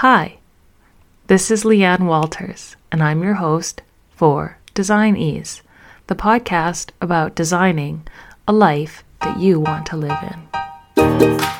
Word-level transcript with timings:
Hi, 0.00 0.38
this 1.26 1.50
is 1.50 1.62
Leeanne 1.62 2.06
Walters, 2.06 2.74
and 2.90 3.02
I'm 3.02 3.22
your 3.22 3.34
host 3.34 3.82
for 4.08 4.56
Design 4.72 5.14
Ease, 5.14 5.60
the 6.06 6.14
podcast 6.14 6.88
about 7.02 7.34
designing 7.34 8.08
a 8.48 8.52
life 8.54 9.04
that 9.20 9.38
you 9.38 9.60
want 9.60 9.84
to 9.88 9.98
live 9.98 10.16
in. 10.22 11.59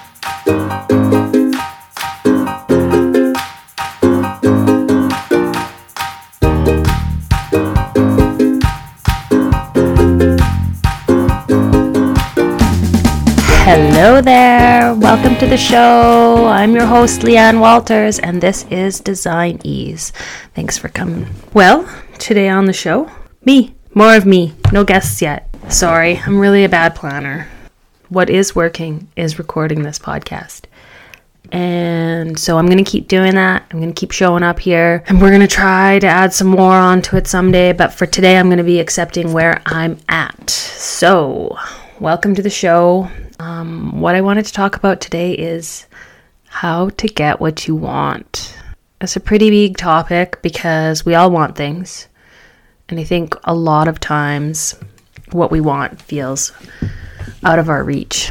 Hello 14.02 14.22
there. 14.22 14.94
Welcome 14.94 15.36
to 15.36 15.46
the 15.46 15.58
show. 15.58 16.46
I'm 16.46 16.74
your 16.74 16.86
host, 16.86 17.20
Leeanne 17.20 17.60
Walters, 17.60 18.18
and 18.18 18.40
this 18.40 18.64
is 18.70 18.98
Design 18.98 19.60
Ease. 19.62 20.14
Thanks 20.54 20.78
for 20.78 20.88
coming. 20.88 21.28
Well, 21.52 21.86
today 22.18 22.48
on 22.48 22.64
the 22.64 22.72
show, 22.72 23.10
me. 23.44 23.74
More 23.92 24.16
of 24.16 24.24
me. 24.24 24.54
No 24.72 24.84
guests 24.84 25.20
yet. 25.20 25.54
Sorry, 25.68 26.16
I'm 26.16 26.38
really 26.38 26.64
a 26.64 26.68
bad 26.70 26.94
planner. 26.94 27.46
What 28.08 28.30
is 28.30 28.56
working 28.56 29.08
is 29.16 29.38
recording 29.38 29.82
this 29.82 29.98
podcast. 29.98 30.64
And 31.52 32.38
so 32.38 32.56
I'm 32.56 32.68
going 32.68 32.82
to 32.82 32.90
keep 32.90 33.06
doing 33.06 33.34
that. 33.34 33.66
I'm 33.70 33.80
going 33.80 33.92
to 33.92 34.00
keep 34.00 34.12
showing 34.12 34.42
up 34.42 34.60
here. 34.60 35.04
And 35.08 35.20
we're 35.20 35.28
going 35.28 35.42
to 35.42 35.46
try 35.46 35.98
to 35.98 36.06
add 36.06 36.32
some 36.32 36.48
more 36.48 36.72
onto 36.72 37.18
it 37.18 37.26
someday. 37.26 37.74
But 37.74 37.92
for 37.92 38.06
today, 38.06 38.38
I'm 38.38 38.46
going 38.46 38.56
to 38.56 38.64
be 38.64 38.80
accepting 38.80 39.34
where 39.34 39.60
I'm 39.66 39.98
at. 40.08 40.48
So, 40.48 41.58
welcome 41.98 42.34
to 42.34 42.40
the 42.40 42.48
show. 42.48 43.10
Um, 43.40 43.98
what 43.98 44.14
I 44.14 44.20
wanted 44.20 44.44
to 44.44 44.52
talk 44.52 44.76
about 44.76 45.00
today 45.00 45.32
is 45.32 45.86
how 46.48 46.90
to 46.90 47.06
get 47.06 47.40
what 47.40 47.66
you 47.66 47.74
want. 47.74 48.54
It's 49.00 49.16
a 49.16 49.20
pretty 49.20 49.48
big 49.48 49.78
topic 49.78 50.42
because 50.42 51.06
we 51.06 51.14
all 51.14 51.30
want 51.30 51.56
things. 51.56 52.06
And 52.90 53.00
I 53.00 53.04
think 53.04 53.34
a 53.44 53.54
lot 53.54 53.88
of 53.88 53.98
times 53.98 54.74
what 55.32 55.50
we 55.50 55.58
want 55.58 56.02
feels 56.02 56.52
out 57.42 57.58
of 57.58 57.70
our 57.70 57.82
reach 57.82 58.30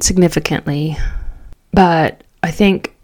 significantly. 0.00 0.98
But 1.72 2.22
I 2.42 2.50
think 2.50 2.94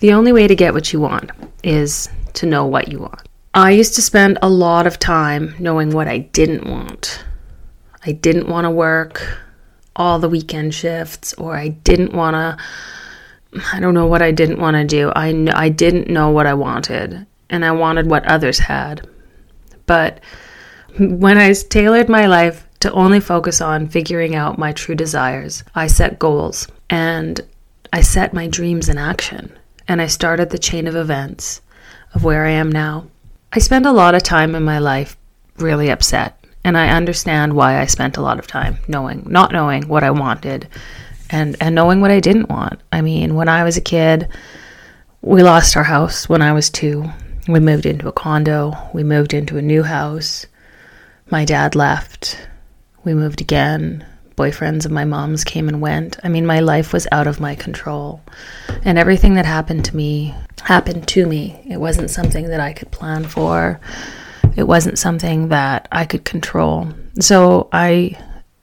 the 0.00 0.14
only 0.14 0.32
way 0.32 0.48
to 0.48 0.56
get 0.56 0.74
what 0.74 0.92
you 0.92 0.98
want 0.98 1.30
is 1.62 2.08
to 2.32 2.46
know 2.46 2.66
what 2.66 2.88
you 2.88 2.98
want. 2.98 3.22
I 3.54 3.70
used 3.70 3.94
to 3.94 4.02
spend 4.02 4.36
a 4.42 4.48
lot 4.48 4.88
of 4.88 4.98
time 4.98 5.54
knowing 5.60 5.90
what 5.90 6.08
I 6.08 6.18
didn't 6.18 6.66
want. 6.66 7.24
I 8.04 8.10
didn't 8.10 8.48
want 8.48 8.64
to 8.64 8.70
work 8.70 9.38
all 9.98 10.18
the 10.18 10.28
weekend 10.28 10.72
shifts 10.72 11.34
or 11.34 11.56
I 11.56 11.68
didn't 11.68 12.14
want 12.14 12.34
to 12.34 12.56
I 13.72 13.80
don't 13.80 13.94
know 13.94 14.06
what 14.06 14.22
I 14.22 14.30
didn't 14.30 14.60
want 14.60 14.76
to 14.76 14.84
do. 14.84 15.10
I 15.16 15.32
kn- 15.32 15.48
I 15.48 15.68
didn't 15.68 16.08
know 16.08 16.30
what 16.30 16.46
I 16.46 16.54
wanted 16.54 17.26
and 17.50 17.64
I 17.64 17.72
wanted 17.72 18.06
what 18.06 18.26
others 18.26 18.58
had. 18.58 19.08
But 19.86 20.20
when 20.98 21.38
I 21.38 21.52
tailored 21.52 22.08
my 22.08 22.26
life 22.26 22.66
to 22.80 22.92
only 22.92 23.20
focus 23.20 23.60
on 23.60 23.88
figuring 23.88 24.34
out 24.34 24.58
my 24.58 24.72
true 24.72 24.94
desires, 24.94 25.64
I 25.74 25.86
set 25.86 26.18
goals 26.18 26.68
and 26.90 27.40
I 27.92 28.02
set 28.02 28.34
my 28.34 28.48
dreams 28.48 28.88
in 28.88 28.98
action 28.98 29.50
and 29.88 30.02
I 30.02 30.06
started 30.06 30.50
the 30.50 30.58
chain 30.58 30.86
of 30.86 30.94
events 30.94 31.62
of 32.14 32.24
where 32.24 32.44
I 32.44 32.50
am 32.50 32.70
now. 32.70 33.06
I 33.52 33.60
spend 33.60 33.86
a 33.86 33.92
lot 33.92 34.14
of 34.14 34.22
time 34.22 34.54
in 34.54 34.62
my 34.62 34.78
life 34.78 35.16
really 35.56 35.88
upset 35.88 36.37
and 36.68 36.76
I 36.76 36.90
understand 36.90 37.54
why 37.54 37.80
I 37.80 37.86
spent 37.86 38.18
a 38.18 38.20
lot 38.20 38.38
of 38.38 38.46
time 38.46 38.76
knowing, 38.86 39.24
not 39.26 39.52
knowing 39.52 39.88
what 39.88 40.04
I 40.04 40.10
wanted 40.10 40.68
and, 41.30 41.56
and 41.62 41.74
knowing 41.74 42.02
what 42.02 42.10
I 42.10 42.20
didn't 42.20 42.50
want. 42.50 42.78
I 42.92 43.00
mean, 43.00 43.34
when 43.34 43.48
I 43.48 43.64
was 43.64 43.78
a 43.78 43.80
kid, 43.80 44.28
we 45.22 45.42
lost 45.42 45.78
our 45.78 45.84
house 45.84 46.28
when 46.28 46.42
I 46.42 46.52
was 46.52 46.68
two. 46.68 47.10
We 47.48 47.58
moved 47.58 47.86
into 47.86 48.06
a 48.06 48.12
condo. 48.12 48.74
We 48.92 49.02
moved 49.02 49.32
into 49.32 49.56
a 49.56 49.62
new 49.62 49.82
house. 49.82 50.44
My 51.30 51.46
dad 51.46 51.74
left. 51.74 52.38
We 53.02 53.14
moved 53.14 53.40
again. 53.40 54.04
Boyfriends 54.36 54.84
of 54.84 54.92
my 54.92 55.06
mom's 55.06 55.44
came 55.44 55.68
and 55.68 55.80
went. 55.80 56.18
I 56.22 56.28
mean, 56.28 56.44
my 56.44 56.60
life 56.60 56.92
was 56.92 57.08
out 57.10 57.26
of 57.26 57.40
my 57.40 57.54
control. 57.54 58.20
And 58.84 58.98
everything 58.98 59.34
that 59.34 59.46
happened 59.46 59.86
to 59.86 59.96
me 59.96 60.34
happened 60.62 61.08
to 61.08 61.24
me. 61.24 61.62
It 61.66 61.78
wasn't 61.78 62.10
something 62.10 62.48
that 62.48 62.60
I 62.60 62.74
could 62.74 62.90
plan 62.90 63.24
for 63.24 63.80
it 64.56 64.66
wasn't 64.66 64.98
something 64.98 65.48
that 65.48 65.88
I 65.92 66.04
could 66.04 66.24
control. 66.24 66.88
So 67.20 67.68
I 67.72 68.18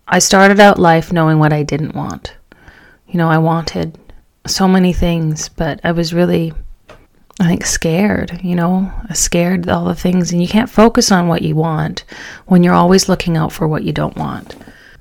I 0.08 0.20
started 0.20 0.60
out 0.60 0.78
life 0.78 1.12
knowing 1.12 1.40
what 1.40 1.54
I 1.54 1.64
didn't 1.64 1.96
want. 1.96 2.36
You 3.08 3.18
know, 3.18 3.30
I 3.30 3.38
wanted 3.38 3.98
so 4.46 4.68
many 4.68 4.94
things, 4.94 5.50
but 5.50 5.80
I 5.84 5.92
was 5.92 6.14
really 6.14 6.54
I 7.40 7.48
think 7.48 7.66
scared, 7.66 8.40
you 8.44 8.56
know, 8.56 8.92
scared 9.14 9.68
all 9.68 9.86
the 9.86 9.96
things 9.96 10.32
and 10.32 10.42
you 10.42 10.48
can't 10.48 10.70
focus 10.70 11.12
on 11.12 11.28
what 11.28 11.42
you 11.42 11.56
want 11.56 12.06
when 12.46 12.64
you're 12.64 12.74
always 12.74 13.10
looking 13.10 13.36
out 13.36 13.52
for 13.52 13.68
what 13.68 13.84
you 13.84 13.92
don't 13.92 14.16
want. 14.16 14.56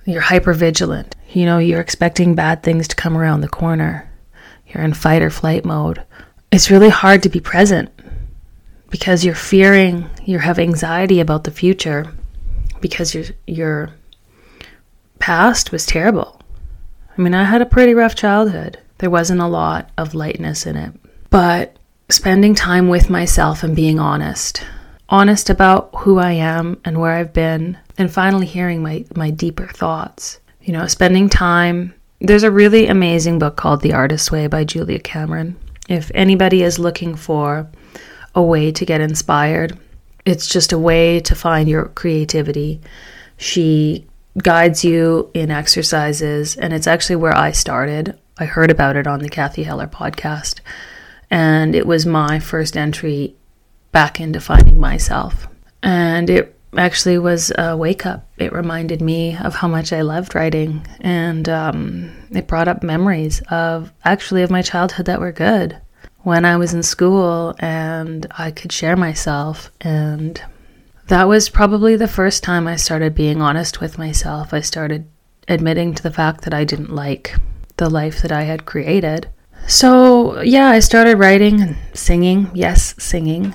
You're 0.05 0.21
hyper 0.21 0.53
vigilant. 0.53 1.15
You 1.31 1.47
know, 1.47 1.59
you're 1.59 1.81
expecting 1.81 2.35
bad 2.35 2.63
things 2.63 2.89
to 2.89 2.97
come 2.97 3.17
around 3.17 3.41
the 3.41 3.49
corner. 3.49 4.11
You're 4.67 4.83
in 4.83 4.95
fight 4.95 5.23
or 5.23 5.31
flight 5.31 5.65
mode. 5.65 6.03
It's 6.51 6.71
really 6.71 6.89
hard 6.89 7.23
to 7.23 7.29
be 7.29 7.41
present 7.41 7.91
because 8.95 9.25
you're 9.25 9.35
fearing, 9.35 10.09
you 10.25 10.39
have 10.39 10.57
anxiety 10.57 11.19
about 11.19 11.43
the 11.43 11.51
future 11.51 12.15
because 12.81 13.13
your 13.13 13.25
your 13.45 13.91
past 15.19 15.73
was 15.73 15.85
terrible. 15.85 16.41
I 17.19 17.21
mean, 17.21 17.35
I 17.35 17.43
had 17.43 17.61
a 17.61 17.67
pretty 17.67 17.93
rough 17.93 18.15
childhood. 18.15 18.79
There 18.99 19.11
wasn't 19.11 19.41
a 19.41 19.49
lot 19.49 19.91
of 19.99 20.15
lightness 20.15 20.65
in 20.65 20.77
it. 20.77 20.93
But 21.29 21.77
spending 22.09 22.55
time 22.55 22.89
with 22.89 23.11
myself 23.11 23.65
and 23.65 23.75
being 23.75 23.99
honest, 23.99 24.65
honest 25.09 25.51
about 25.51 25.91
who 25.97 26.21
I 26.21 26.31
am 26.31 26.81
and 26.85 27.01
where 27.01 27.15
I've 27.15 27.33
been, 27.33 27.77
and 27.99 28.13
finally 28.13 28.47
hearing 28.47 28.81
my, 28.81 29.07
my 29.17 29.31
deeper 29.31 29.67
thoughts. 29.67 30.39
You 30.63 30.73
know, 30.73 30.87
spending 30.87 31.29
time. 31.29 31.95
There's 32.21 32.45
a 32.45 32.59
really 32.63 32.87
amazing 32.87 33.41
book 33.41 33.57
called 33.57 33.81
The 33.81 33.95
Artist's 33.95 34.31
Way 34.31 34.47
by 34.47 34.63
Julia 34.63 35.01
Cameron. 35.01 35.57
If 35.89 36.13
anybody 36.15 36.63
is 36.63 36.79
looking 36.79 37.17
for 37.17 37.69
a 38.35 38.43
way 38.43 38.73
to 38.73 38.85
get 38.85 39.01
inspired. 39.01 39.79
It's 40.25 40.49
just 40.49 40.73
a 40.73 40.79
way 40.79 41.21
to 41.21 41.35
find 41.35 41.69
your 41.69 41.87
creativity. 41.87 42.81
She 43.37 44.07
guides 44.39 44.85
you 44.85 45.31
in 45.35 45.51
exercises, 45.51 46.57
and 46.57 46.73
it's 46.73 46.87
actually 46.87 47.17
where 47.17 47.37
I 47.37 47.53
started. 47.53 48.19
I 48.39 48.47
heard 48.47 48.71
about 48.71 48.97
it 48.97 49.07
on 49.07 49.21
the 49.21 49.29
Cathy 49.29 49.63
Heller 49.63 49.87
podcast, 49.87 50.61
and 51.31 51.75
it 51.75 51.87
was 51.87 52.07
my 52.07 52.39
first 52.41 52.77
entry 52.77 53.37
back 53.93 54.21
into 54.21 54.41
finding 54.41 54.81
myself. 54.81 55.47
And 55.83 56.29
it 56.31 56.57
actually 56.77 57.19
was 57.19 57.53
a 57.57 57.77
wake 57.77 58.07
up. 58.07 58.27
It 58.39 58.53
reminded 58.53 59.01
me 59.01 59.37
of 59.37 59.55
how 59.55 59.69
much 59.69 59.93
I 59.93 60.01
loved 60.01 60.35
writing, 60.35 60.85
and 61.01 61.49
um, 61.49 62.11
it 62.33 62.49
brought 62.49 62.67
up 62.67 62.83
memories 62.83 63.41
of 63.51 63.93
actually 64.05 64.43
of 64.43 64.51
my 64.51 64.63
childhood 64.63 65.07
that 65.07 65.21
were 65.21 65.33
good 65.33 65.81
when 66.25 66.45
I 66.45 66.57
was 66.57 66.75
in 66.75 66.83
school 66.83 67.55
and 67.59 68.27
I 68.37 68.51
could 68.51 68.73
share 68.73 68.97
myself. 68.97 69.71
And 69.81 70.43
that 71.09 71.29
was 71.29 71.49
probably 71.51 71.97
the 71.97 72.09
first 72.09 72.43
time 72.43 72.67
I 72.67 72.77
started 72.77 73.15
being 73.15 73.41
honest 73.41 73.81
with 73.81 73.99
myself. 73.99 74.53
I 74.53 74.61
started 74.61 75.07
admitting 75.49 75.95
to 75.95 76.03
the 76.03 76.11
fact 76.11 76.43
that 76.43 76.55
I 76.55 76.65
didn't 76.65 76.95
like 76.95 77.37
the 77.77 77.91
life 77.91 78.23
that 78.23 78.33
I 78.33 78.43
had 78.43 78.65
created. 78.65 79.29
So, 79.67 80.41
yeah, 80.41 80.69
I 80.69 80.81
started 80.81 81.19
writing 81.19 81.61
and 81.61 81.77
singing. 81.93 82.51
Yes, 82.55 82.95
singing. 82.99 83.55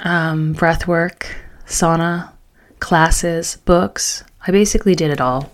Um, 0.00 0.52
breath 0.52 0.86
work, 0.86 1.26
sauna, 1.66 2.32
classes, 2.80 3.56
books. 3.64 4.24
I 4.46 4.50
basically 4.50 4.94
did 4.94 5.10
it 5.10 5.20
all. 5.20 5.52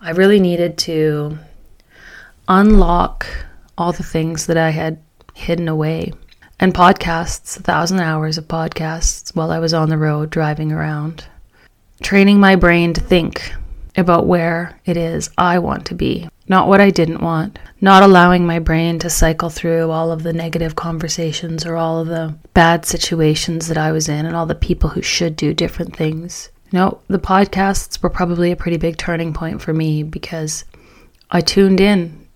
I 0.00 0.10
really 0.10 0.38
needed 0.38 0.78
to 0.78 1.38
unlock 2.46 3.26
all 3.76 3.92
the 3.92 4.04
things 4.04 4.46
that 4.46 4.56
I 4.56 4.70
had 4.70 5.00
hidden 5.38 5.68
away. 5.68 6.12
And 6.60 6.74
podcasts, 6.74 7.56
a 7.56 7.62
thousand 7.62 8.00
hours 8.00 8.36
of 8.36 8.48
podcasts 8.48 9.34
while 9.34 9.50
I 9.50 9.60
was 9.60 9.72
on 9.72 9.88
the 9.88 9.98
road 9.98 10.30
driving 10.30 10.72
around, 10.72 11.24
training 12.02 12.40
my 12.40 12.56
brain 12.56 12.92
to 12.94 13.00
think 13.00 13.52
about 13.96 14.26
where 14.26 14.78
it 14.84 14.96
is 14.96 15.30
I 15.38 15.60
want 15.60 15.86
to 15.86 15.94
be, 15.94 16.28
not 16.48 16.66
what 16.66 16.80
I 16.80 16.90
didn't 16.90 17.20
want, 17.20 17.58
not 17.80 18.02
allowing 18.02 18.44
my 18.44 18.58
brain 18.58 18.98
to 19.00 19.10
cycle 19.10 19.50
through 19.50 19.90
all 19.90 20.10
of 20.10 20.24
the 20.24 20.32
negative 20.32 20.74
conversations 20.74 21.64
or 21.64 21.76
all 21.76 22.00
of 22.00 22.08
the 22.08 22.34
bad 22.54 22.84
situations 22.84 23.68
that 23.68 23.78
I 23.78 23.92
was 23.92 24.08
in 24.08 24.26
and 24.26 24.34
all 24.34 24.46
the 24.46 24.54
people 24.54 24.90
who 24.90 25.02
should 25.02 25.36
do 25.36 25.54
different 25.54 25.96
things. 25.96 26.50
No, 26.72 27.00
the 27.08 27.20
podcasts 27.20 28.02
were 28.02 28.10
probably 28.10 28.50
a 28.50 28.56
pretty 28.56 28.76
big 28.76 28.98
turning 28.98 29.32
point 29.32 29.62
for 29.62 29.72
me 29.72 30.02
because 30.02 30.64
I 31.30 31.40
tuned 31.40 31.80
in 31.80 32.26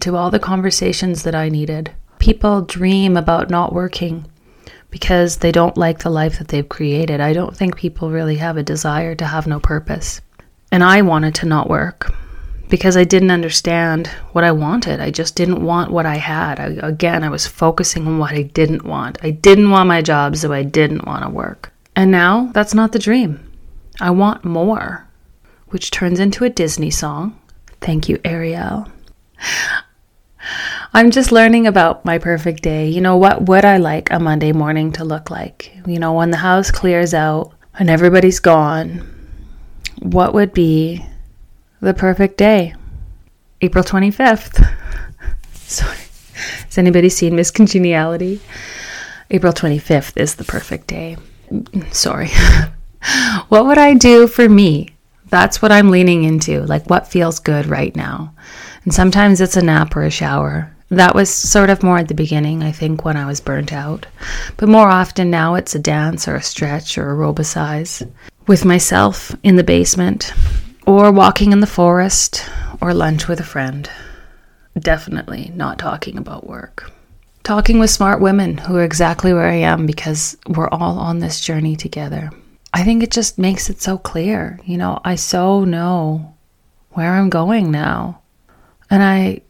to 0.00 0.16
all 0.16 0.30
the 0.30 0.38
conversations 0.38 1.22
that 1.22 1.34
I 1.34 1.48
needed 1.48 1.92
people 2.18 2.62
dream 2.62 3.16
about 3.16 3.50
not 3.50 3.72
working 3.72 4.26
because 4.90 5.38
they 5.38 5.52
don't 5.52 5.76
like 5.76 6.00
the 6.00 6.10
life 6.10 6.38
that 6.38 6.48
they've 6.48 6.68
created. 6.68 7.20
I 7.20 7.32
don't 7.32 7.56
think 7.56 7.76
people 7.76 8.10
really 8.10 8.36
have 8.36 8.56
a 8.56 8.62
desire 8.62 9.14
to 9.16 9.26
have 9.26 9.46
no 9.46 9.60
purpose. 9.60 10.20
And 10.72 10.82
I 10.82 11.02
wanted 11.02 11.34
to 11.36 11.46
not 11.46 11.68
work 11.68 12.14
because 12.68 12.96
I 12.96 13.04
didn't 13.04 13.30
understand 13.30 14.06
what 14.32 14.44
I 14.44 14.52
wanted. 14.52 15.00
I 15.00 15.10
just 15.10 15.34
didn't 15.34 15.62
want 15.62 15.90
what 15.90 16.06
I 16.06 16.16
had. 16.16 16.60
I, 16.60 16.66
again, 16.86 17.24
I 17.24 17.28
was 17.28 17.46
focusing 17.46 18.06
on 18.06 18.18
what 18.18 18.32
I 18.32 18.42
didn't 18.42 18.84
want. 18.84 19.18
I 19.22 19.30
didn't 19.30 19.70
want 19.70 19.88
my 19.88 20.02
job, 20.02 20.36
so 20.36 20.52
I 20.52 20.62
didn't 20.62 21.06
want 21.06 21.24
to 21.24 21.30
work. 21.30 21.72
And 21.96 22.10
now 22.10 22.50
that's 22.52 22.74
not 22.74 22.92
the 22.92 22.98
dream. 22.98 23.44
I 24.00 24.10
want 24.10 24.44
more, 24.44 25.08
which 25.68 25.90
turns 25.90 26.20
into 26.20 26.44
a 26.44 26.50
Disney 26.50 26.90
song. 26.90 27.38
Thank 27.80 28.08
you, 28.08 28.20
Ariel. 28.24 28.86
I'm 30.94 31.10
just 31.10 31.32
learning 31.32 31.66
about 31.66 32.04
my 32.04 32.18
perfect 32.18 32.62
day. 32.62 32.88
You 32.88 33.00
know, 33.00 33.16
what 33.16 33.46
would 33.46 33.64
I 33.64 33.76
like 33.76 34.10
a 34.10 34.18
Monday 34.18 34.52
morning 34.52 34.90
to 34.92 35.04
look 35.04 35.30
like? 35.30 35.70
You 35.86 35.98
know, 35.98 36.14
when 36.14 36.30
the 36.30 36.38
house 36.38 36.70
clears 36.70 37.12
out 37.12 37.52
and 37.78 37.90
everybody's 37.90 38.40
gone, 38.40 39.06
what 40.00 40.32
would 40.32 40.54
be 40.54 41.04
the 41.80 41.92
perfect 41.92 42.38
day? 42.38 42.74
April 43.60 43.84
25th. 43.84 44.66
Sorry. 45.52 45.98
Has 46.64 46.78
anybody 46.78 47.10
seen 47.10 47.36
Miss 47.36 47.50
Congeniality? 47.50 48.40
April 49.30 49.52
25th 49.52 50.16
is 50.16 50.36
the 50.36 50.44
perfect 50.44 50.86
day. 50.86 51.18
Sorry. 51.90 52.30
what 53.48 53.66
would 53.66 53.78
I 53.78 53.92
do 53.94 54.26
for 54.26 54.48
me? 54.48 54.88
That's 55.28 55.60
what 55.60 55.70
I'm 55.70 55.90
leaning 55.90 56.24
into. 56.24 56.62
Like, 56.62 56.88
what 56.88 57.08
feels 57.08 57.40
good 57.40 57.66
right 57.66 57.94
now? 57.94 58.32
And 58.84 58.94
sometimes 58.94 59.42
it's 59.42 59.56
a 59.56 59.62
nap 59.62 59.94
or 59.94 60.02
a 60.02 60.10
shower. 60.10 60.74
That 60.90 61.14
was 61.14 61.32
sort 61.32 61.68
of 61.68 61.82
more 61.82 61.98
at 61.98 62.08
the 62.08 62.14
beginning, 62.14 62.62
I 62.62 62.72
think, 62.72 63.04
when 63.04 63.16
I 63.16 63.26
was 63.26 63.40
burnt 63.40 63.72
out. 63.72 64.06
But 64.56 64.70
more 64.70 64.88
often 64.88 65.30
now, 65.30 65.54
it's 65.54 65.74
a 65.74 65.78
dance 65.78 66.26
or 66.26 66.36
a 66.36 66.42
stretch 66.42 66.96
or 66.96 67.10
a 67.10 67.16
robosize 67.16 68.10
with 68.46 68.64
myself 68.64 69.36
in 69.42 69.56
the 69.56 69.64
basement, 69.64 70.32
or 70.86 71.12
walking 71.12 71.52
in 71.52 71.60
the 71.60 71.66
forest, 71.66 72.48
or 72.80 72.94
lunch 72.94 73.28
with 73.28 73.38
a 73.40 73.44
friend. 73.44 73.90
Definitely 74.78 75.52
not 75.54 75.78
talking 75.78 76.16
about 76.16 76.46
work. 76.46 76.90
Talking 77.42 77.78
with 77.78 77.90
smart 77.90 78.20
women 78.20 78.56
who 78.56 78.76
are 78.76 78.84
exactly 78.84 79.34
where 79.34 79.48
I 79.48 79.56
am 79.56 79.84
because 79.84 80.38
we're 80.48 80.68
all 80.68 80.98
on 80.98 81.18
this 81.18 81.40
journey 81.40 81.76
together. 81.76 82.30
I 82.72 82.84
think 82.84 83.02
it 83.02 83.10
just 83.10 83.38
makes 83.38 83.68
it 83.68 83.82
so 83.82 83.98
clear. 83.98 84.58
You 84.64 84.78
know, 84.78 85.00
I 85.04 85.16
so 85.16 85.64
know 85.64 86.34
where 86.92 87.12
I'm 87.12 87.28
going 87.28 87.70
now. 87.70 88.22
And 88.90 89.02
I 89.02 89.42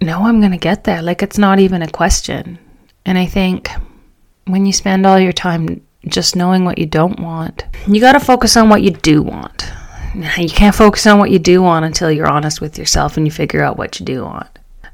know 0.00 0.26
I'm 0.26 0.40
going 0.40 0.52
to 0.52 0.58
get 0.58 0.84
there. 0.84 1.02
Like 1.02 1.22
it's 1.22 1.38
not 1.38 1.58
even 1.58 1.82
a 1.82 1.90
question. 1.90 2.58
And 3.04 3.16
I 3.18 3.26
think 3.26 3.70
when 4.46 4.66
you 4.66 4.72
spend 4.72 5.06
all 5.06 5.18
your 5.18 5.32
time 5.32 5.82
just 6.06 6.36
knowing 6.36 6.64
what 6.64 6.78
you 6.78 6.86
don't 6.86 7.20
want, 7.20 7.64
you 7.86 8.00
got 8.00 8.12
to 8.12 8.20
focus 8.20 8.56
on 8.56 8.68
what 8.68 8.82
you 8.82 8.90
do 8.90 9.22
want. 9.22 9.70
You 10.38 10.48
can't 10.48 10.74
focus 10.74 11.06
on 11.06 11.18
what 11.18 11.30
you 11.30 11.38
do 11.38 11.60
want 11.60 11.84
until 11.84 12.10
you're 12.10 12.26
honest 12.26 12.60
with 12.60 12.78
yourself 12.78 13.16
and 13.16 13.26
you 13.26 13.30
figure 13.30 13.62
out 13.62 13.76
what 13.76 14.00
you 14.00 14.06
do 14.06 14.24
want. 14.24 14.48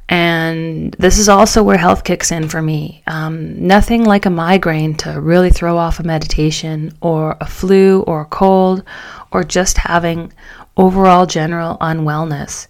And 0.09 0.93
this 0.95 1.17
is 1.17 1.29
also 1.29 1.63
where 1.63 1.79
health 1.79 2.05
kicks 2.05 2.33
in 2.33 2.49
for 2.49 2.61
me. 2.61 3.03
Um, 3.07 3.67
nothing 3.67 4.05
like 4.05 4.27
a 4.27 4.31
migraine 4.31 4.95
to 4.97 5.21
really 5.21 5.51
throw 5.51 5.79
off 5.79 6.01
a 6.01 6.03
meditation, 6.03 6.93
or 7.01 7.37
a 7.41 7.47
flu, 7.47 8.03
or 8.03 8.23
a 8.23 8.27
cold, 8.27 8.83
or 9.31 9.45
just 9.45 9.79
having 9.79 10.33
overall 10.77 11.25
general 11.25 11.79
unwellness 11.81 12.67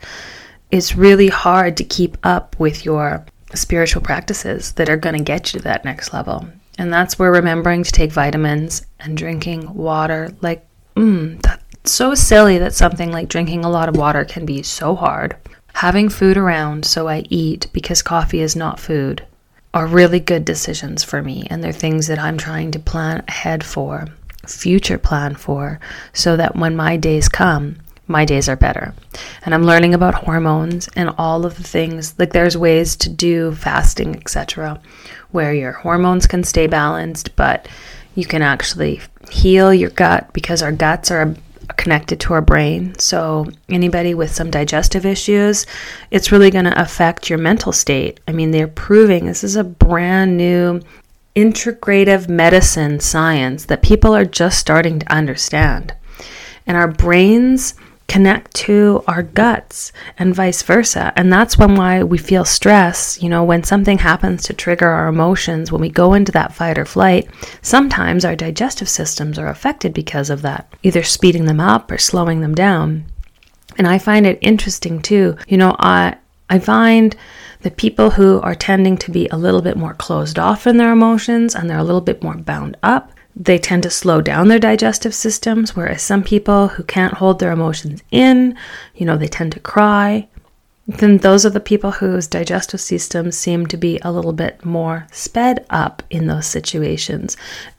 it's 0.72 0.96
really 0.96 1.28
hard 1.28 1.76
to 1.76 1.84
keep 1.84 2.16
up 2.24 2.58
with 2.58 2.84
your 2.84 3.24
spiritual 3.54 4.02
practices 4.02 4.72
that 4.72 4.88
are 4.88 4.96
going 4.96 5.16
to 5.16 5.22
get 5.22 5.52
you 5.52 5.60
to 5.60 5.64
that 5.64 5.84
next 5.84 6.12
level. 6.14 6.48
And 6.78 6.90
that's 6.90 7.18
where 7.18 7.30
remembering 7.30 7.84
to 7.84 7.92
take 7.92 8.10
vitamins 8.10 8.84
and 8.98 9.16
drinking 9.16 9.74
water, 9.74 10.34
like, 10.40 10.66
mm, 10.96 11.40
that's 11.42 11.62
so 11.84 12.14
silly 12.14 12.56
that 12.58 12.74
something 12.74 13.12
like 13.12 13.28
drinking 13.28 13.64
a 13.64 13.70
lot 13.70 13.90
of 13.90 13.96
water 13.96 14.24
can 14.24 14.46
be 14.46 14.62
so 14.62 14.96
hard. 14.96 15.36
Having 15.74 16.08
food 16.08 16.38
around 16.38 16.86
so 16.86 17.06
I 17.06 17.24
eat 17.28 17.66
because 17.74 18.00
coffee 18.00 18.40
is 18.40 18.56
not 18.56 18.80
food 18.80 19.26
are 19.74 19.86
really 19.86 20.20
good 20.20 20.44
decisions 20.44 21.04
for 21.04 21.22
me. 21.22 21.46
And 21.50 21.62
they're 21.62 21.72
things 21.72 22.06
that 22.06 22.18
I'm 22.18 22.38
trying 22.38 22.70
to 22.72 22.78
plan 22.78 23.24
ahead 23.28 23.62
for, 23.62 24.06
future 24.46 24.98
plan 24.98 25.34
for, 25.34 25.80
so 26.14 26.36
that 26.36 26.56
when 26.56 26.76
my 26.76 26.96
days 26.96 27.28
come, 27.28 27.76
my 28.12 28.24
days 28.24 28.48
are 28.48 28.56
better. 28.56 28.94
And 29.44 29.54
I'm 29.54 29.64
learning 29.64 29.94
about 29.94 30.14
hormones 30.14 30.88
and 30.94 31.10
all 31.18 31.44
of 31.44 31.56
the 31.56 31.64
things. 31.64 32.14
Like 32.18 32.32
there's 32.32 32.56
ways 32.56 32.94
to 32.96 33.08
do 33.08 33.52
fasting, 33.54 34.16
etc., 34.16 34.80
where 35.30 35.54
your 35.54 35.72
hormones 35.72 36.26
can 36.26 36.44
stay 36.44 36.66
balanced, 36.66 37.34
but 37.34 37.66
you 38.14 38.26
can 38.26 38.42
actually 38.42 39.00
heal 39.30 39.72
your 39.72 39.90
gut 39.90 40.32
because 40.32 40.62
our 40.62 40.72
guts 40.72 41.10
are 41.10 41.34
connected 41.76 42.20
to 42.20 42.34
our 42.34 42.42
brain. 42.42 42.96
So, 42.98 43.50
anybody 43.68 44.14
with 44.14 44.30
some 44.30 44.50
digestive 44.50 45.06
issues, 45.06 45.66
it's 46.10 46.30
really 46.30 46.50
going 46.50 46.66
to 46.66 46.80
affect 46.80 47.30
your 47.30 47.38
mental 47.38 47.72
state. 47.72 48.20
I 48.28 48.32
mean, 48.32 48.50
they're 48.50 48.68
proving 48.68 49.26
this 49.26 49.42
is 49.42 49.56
a 49.56 49.64
brand 49.64 50.36
new 50.36 50.80
integrative 51.34 52.28
medicine 52.28 53.00
science 53.00 53.64
that 53.66 53.82
people 53.82 54.14
are 54.14 54.24
just 54.24 54.58
starting 54.58 54.98
to 54.98 55.12
understand. 55.12 55.94
And 56.66 56.76
our 56.76 56.88
brains 56.88 57.74
connect 58.08 58.54
to 58.54 59.02
our 59.06 59.22
guts 59.22 59.92
and 60.18 60.34
vice 60.34 60.62
versa. 60.62 61.12
And 61.16 61.32
that's 61.32 61.56
when 61.56 61.76
why 61.76 62.02
we 62.02 62.18
feel 62.18 62.44
stress, 62.44 63.22
you 63.22 63.28
know, 63.28 63.44
when 63.44 63.64
something 63.64 63.98
happens 63.98 64.42
to 64.44 64.52
trigger 64.52 64.88
our 64.88 65.08
emotions, 65.08 65.72
when 65.72 65.80
we 65.80 65.88
go 65.88 66.14
into 66.14 66.32
that 66.32 66.54
fight 66.54 66.78
or 66.78 66.84
flight, 66.84 67.28
sometimes 67.62 68.24
our 68.24 68.36
digestive 68.36 68.88
systems 68.88 69.38
are 69.38 69.48
affected 69.48 69.94
because 69.94 70.30
of 70.30 70.42
that, 70.42 70.72
either 70.82 71.02
speeding 71.02 71.46
them 71.46 71.60
up 71.60 71.90
or 71.90 71.98
slowing 71.98 72.40
them 72.40 72.54
down. 72.54 73.06
And 73.78 73.86
I 73.86 73.98
find 73.98 74.26
it 74.26 74.38
interesting 74.42 75.00
too. 75.00 75.36
You 75.48 75.56
know, 75.56 75.74
I 75.78 76.16
I 76.50 76.58
find 76.58 77.16
the 77.62 77.70
people 77.70 78.10
who 78.10 78.40
are 78.40 78.54
tending 78.54 78.98
to 78.98 79.10
be 79.10 79.26
a 79.28 79.38
little 79.38 79.62
bit 79.62 79.76
more 79.76 79.94
closed 79.94 80.38
off 80.38 80.66
in 80.66 80.76
their 80.76 80.92
emotions 80.92 81.54
and 81.54 81.70
they're 81.70 81.78
a 81.78 81.84
little 81.84 82.00
bit 82.00 82.22
more 82.22 82.36
bound 82.36 82.76
up, 82.82 83.12
they 83.34 83.58
tend 83.58 83.82
to 83.84 83.90
slow 83.90 84.20
down 84.20 84.48
their 84.48 84.58
digestive 84.58 85.14
systems, 85.14 85.74
whereas 85.74 86.02
some 86.02 86.22
people 86.22 86.68
who 86.68 86.82
can't 86.82 87.14
hold 87.14 87.38
their 87.38 87.52
emotions 87.52 88.02
in, 88.10 88.56
you 88.94 89.06
know, 89.06 89.16
they 89.16 89.28
tend 89.28 89.52
to 89.52 89.60
cry. 89.60 90.28
Then 90.86 91.18
those 91.18 91.46
are 91.46 91.50
the 91.50 91.60
people 91.60 91.92
whose 91.92 92.26
digestive 92.26 92.80
systems 92.80 93.38
seem 93.38 93.66
to 93.68 93.76
be 93.76 93.98
a 94.02 94.12
little 94.12 94.32
bit 94.32 94.64
more 94.64 95.06
sped 95.12 95.64
up 95.70 96.02
in 96.10 96.26
those 96.26 96.46
situations. 96.46 97.36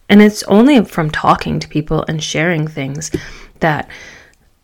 And 0.09 0.21
it's 0.21 0.43
only 0.43 0.83
from 0.85 1.11
talking 1.11 1.59
to 1.59 1.67
people 1.67 2.05
and 2.07 2.23
sharing 2.23 2.67
things 2.67 3.11
that 3.59 3.89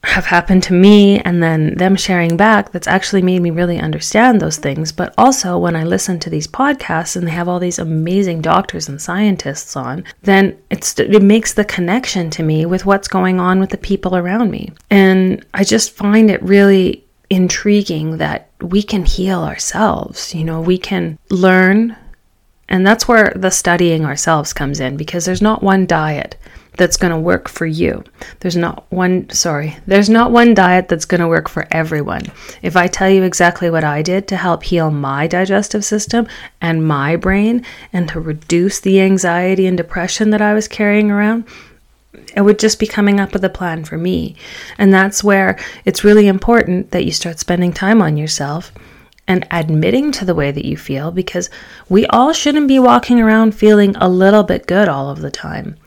have 0.04 0.26
happened 0.26 0.64
to 0.64 0.74
me 0.74 1.20
and 1.20 1.44
then 1.44 1.76
them 1.76 1.96
sharing 1.96 2.38
back 2.38 2.72
that's 2.72 2.88
actually 2.88 3.22
made 3.22 3.42
me 3.42 3.52
really 3.52 3.78
understand 3.78 4.40
those 4.40 4.58
things. 4.58 4.94
But 4.94 5.14
also, 5.18 5.58
when 5.58 5.76
I 5.76 5.84
listen 5.84 6.20
to 6.20 6.30
these 6.30 6.48
podcasts 6.48 7.18
and 7.18 7.28
they 7.28 7.32
have 7.32 7.50
all 7.50 7.60
these 7.60 7.80
amazing 7.80 8.42
doctors 8.42 8.88
and 8.88 9.02
scientists 9.02 9.76
on, 9.76 10.06
then 10.22 10.58
it's 10.70 10.98
it 10.98 11.22
makes 11.22 11.54
the 11.54 11.66
connection 11.66 12.30
to 12.32 12.44
me 12.44 12.66
with 12.66 12.86
what's 12.86 13.10
going 13.10 13.40
on 13.42 13.60
with 13.60 13.72
the 13.72 13.78
people 13.78 14.16
around 14.16 14.52
me. 14.52 14.72
And 14.90 15.46
I 15.54 15.66
just 15.66 15.92
find 15.92 16.32
it 16.32 16.42
really 16.44 17.04
intriguing 17.30 18.18
that 18.18 18.50
we 18.62 18.82
can 18.82 19.04
heal 19.06 19.44
ourselves. 19.44 20.34
You 20.34 20.46
know, 20.46 20.62
we 20.62 20.78
can 20.78 21.20
learn. 21.30 21.98
And 22.70 22.88
that's 22.88 23.08
where 23.08 23.34
the 23.36 23.50
studying 23.50 24.06
ourselves 24.06 24.54
comes 24.54 24.80
in 24.80 24.96
because 24.96 25.26
there's 25.26 25.42
not 25.42 25.62
one 25.62 25.86
diet 25.86 26.38
that's 26.78 26.98
going 26.98 27.12
to 27.12 27.20
work 27.20 27.50
for 27.50 27.66
you. 27.66 28.04
There's 28.40 28.56
not 28.56 28.90
one, 28.92 29.30
sorry, 29.30 29.78
there's 29.86 30.10
not 30.10 30.32
one 30.32 30.54
diet 30.54 30.88
that's 30.88 31.06
going 31.06 31.22
to 31.22 31.28
work 31.28 31.50
for 31.50 31.68
everyone. 31.72 32.24
If 32.62 32.76
I 32.78 32.88
tell 32.88 33.10
you 33.10 33.24
exactly 33.24 33.70
what 33.70 33.84
I 33.84 34.02
did 34.02 34.28
to 34.30 34.38
help 34.38 34.64
heal 34.64 34.92
my 34.92 35.28
digestive 35.28 35.84
system 35.84 36.28
and 36.62 36.88
my 36.88 37.16
brain 37.16 37.66
and 37.92 38.08
to 38.10 38.20
reduce 38.20 38.80
the 38.80 39.02
anxiety 39.02 39.66
and 39.66 39.78
depression 39.78 40.30
that 40.30 40.42
I 40.42 40.54
was 40.54 40.68
carrying 40.68 41.12
around, 41.12 41.46
it 42.36 42.42
would 42.42 42.60
just 42.60 42.80
be 42.80 42.88
coming 42.88 43.20
up 43.20 43.34
with 43.34 43.44
a 43.44 43.50
plan 43.50 43.84
for 43.84 43.98
me. 43.98 44.36
And 44.78 44.94
that's 44.94 45.24
where 45.24 45.58
it's 45.86 46.04
really 46.04 46.28
important 46.28 46.92
that 46.92 47.06
you 47.06 47.12
start 47.12 47.40
spending 47.40 47.74
time 47.74 48.02
on 48.02 48.18
yourself 48.18 48.72
and 49.28 49.48
admitting 49.52 50.12
to 50.12 50.26
the 50.26 50.34
way 50.34 50.52
that 50.52 50.66
you 50.66 50.76
feel 50.76 51.12
because 51.12 51.50
we 51.88 52.06
all 52.08 52.34
shouldn't 52.34 52.68
be 52.68 52.80
walking 52.80 53.20
around 53.20 53.54
feeling 53.54 53.96
a 53.98 54.10
little 54.10 54.44
bit 54.44 54.66
good 54.66 54.88
all 54.88 55.10
of 55.10 55.22
the 55.22 55.30
time 55.30 55.78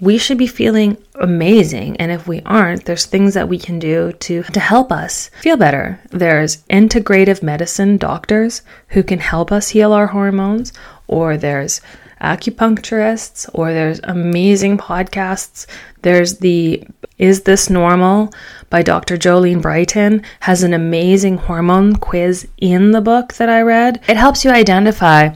we 0.00 0.18
should 0.18 0.38
be 0.38 0.46
feeling 0.46 0.96
amazing. 1.14 1.96
And 1.96 2.10
if 2.12 2.26
we 2.28 2.42
aren't, 2.44 2.84
there's 2.84 3.06
things 3.06 3.34
that 3.34 3.48
we 3.48 3.58
can 3.58 3.78
do 3.78 4.12
to, 4.12 4.42
to 4.42 4.60
help 4.60 4.92
us 4.92 5.30
feel 5.40 5.56
better. 5.56 6.00
There's 6.10 6.58
integrative 6.64 7.42
medicine 7.42 7.96
doctors 7.96 8.62
who 8.88 9.02
can 9.02 9.18
help 9.18 9.50
us 9.50 9.68
heal 9.68 9.92
our 9.92 10.08
hormones, 10.08 10.72
or 11.06 11.36
there's 11.36 11.80
acupuncturists, 12.20 13.48
or 13.52 13.72
there's 13.72 14.00
amazing 14.04 14.78
podcasts. 14.78 15.66
There's 16.02 16.38
the 16.38 16.84
Is 17.18 17.42
This 17.42 17.68
Normal 17.68 18.32
by 18.70 18.82
Dr. 18.82 19.16
Jolene 19.16 19.62
Brighten 19.62 20.22
has 20.40 20.62
an 20.62 20.74
amazing 20.74 21.36
hormone 21.36 21.96
quiz 21.96 22.48
in 22.58 22.90
the 22.90 23.00
book 23.00 23.34
that 23.34 23.48
I 23.48 23.60
read. 23.62 24.02
It 24.08 24.16
helps 24.16 24.44
you 24.44 24.50
identify 24.50 25.30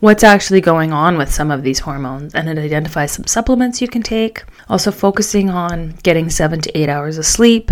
what's 0.00 0.24
actually 0.24 0.60
going 0.60 0.92
on 0.92 1.16
with 1.16 1.32
some 1.32 1.50
of 1.50 1.62
these 1.62 1.78
hormones 1.80 2.34
and 2.34 2.48
it 2.48 2.58
identifies 2.58 3.12
some 3.12 3.26
supplements 3.26 3.80
you 3.80 3.88
can 3.88 4.02
take. 4.02 4.42
Also, 4.68 4.90
focusing 4.90 5.50
on 5.50 5.90
getting 6.02 6.30
seven 6.30 6.60
to 6.60 6.78
eight 6.78 6.88
hours 6.88 7.18
of 7.18 7.26
sleep. 7.26 7.70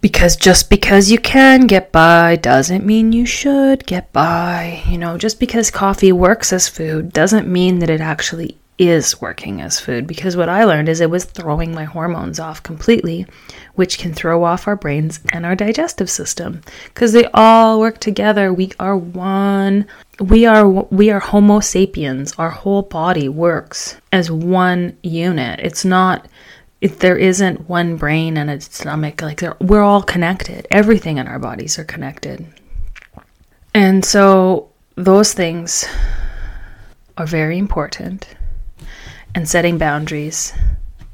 Because 0.00 0.36
just 0.36 0.70
because 0.70 1.10
you 1.10 1.18
can 1.18 1.66
get 1.66 1.90
by 1.90 2.36
doesn't 2.36 2.86
mean 2.86 3.12
you 3.12 3.26
should 3.26 3.84
get 3.84 4.12
by. 4.12 4.82
You 4.86 4.96
know, 4.96 5.18
just 5.18 5.40
because 5.40 5.72
coffee 5.72 6.12
works 6.12 6.52
as 6.52 6.68
food 6.68 7.12
doesn't 7.12 7.48
mean 7.48 7.80
that 7.80 7.90
it 7.90 8.00
actually 8.00 8.56
is 8.78 9.20
working 9.20 9.60
as 9.60 9.80
food. 9.80 10.06
Because 10.06 10.36
what 10.36 10.48
I 10.48 10.62
learned 10.64 10.88
is 10.88 11.00
it 11.00 11.10
was 11.10 11.24
throwing 11.24 11.74
my 11.74 11.82
hormones 11.82 12.38
off 12.38 12.62
completely, 12.62 13.26
which 13.74 13.98
can 13.98 14.14
throw 14.14 14.44
off 14.44 14.68
our 14.68 14.76
brains 14.76 15.18
and 15.32 15.44
our 15.44 15.56
digestive 15.56 16.08
system. 16.08 16.60
Because 16.84 17.12
they 17.12 17.24
all 17.34 17.80
work 17.80 17.98
together. 17.98 18.52
We 18.52 18.70
are 18.78 18.96
one. 18.96 19.86
We 20.20 20.46
are 20.46 20.68
we 20.68 21.10
are 21.10 21.20
Homo 21.20 21.60
sapiens. 21.60 22.32
Our 22.38 22.50
whole 22.50 22.82
body 22.82 23.28
works 23.28 23.96
as 24.12 24.30
one 24.30 24.96
unit. 25.02 25.60
It's 25.60 25.84
not 25.84 26.26
if 26.80 26.98
there 26.98 27.16
isn't 27.16 27.68
one 27.68 27.96
brain 27.96 28.36
and 28.36 28.50
a 28.50 28.60
stomach. 28.60 29.22
Like 29.22 29.42
we're 29.60 29.82
all 29.82 30.02
connected. 30.02 30.66
Everything 30.70 31.18
in 31.18 31.28
our 31.28 31.38
bodies 31.38 31.78
are 31.78 31.84
connected. 31.84 32.46
And 33.74 34.04
so 34.04 34.70
those 34.96 35.34
things 35.34 35.86
are 37.16 37.26
very 37.26 37.58
important. 37.58 38.26
And 39.34 39.48
setting 39.48 39.78
boundaries 39.78 40.52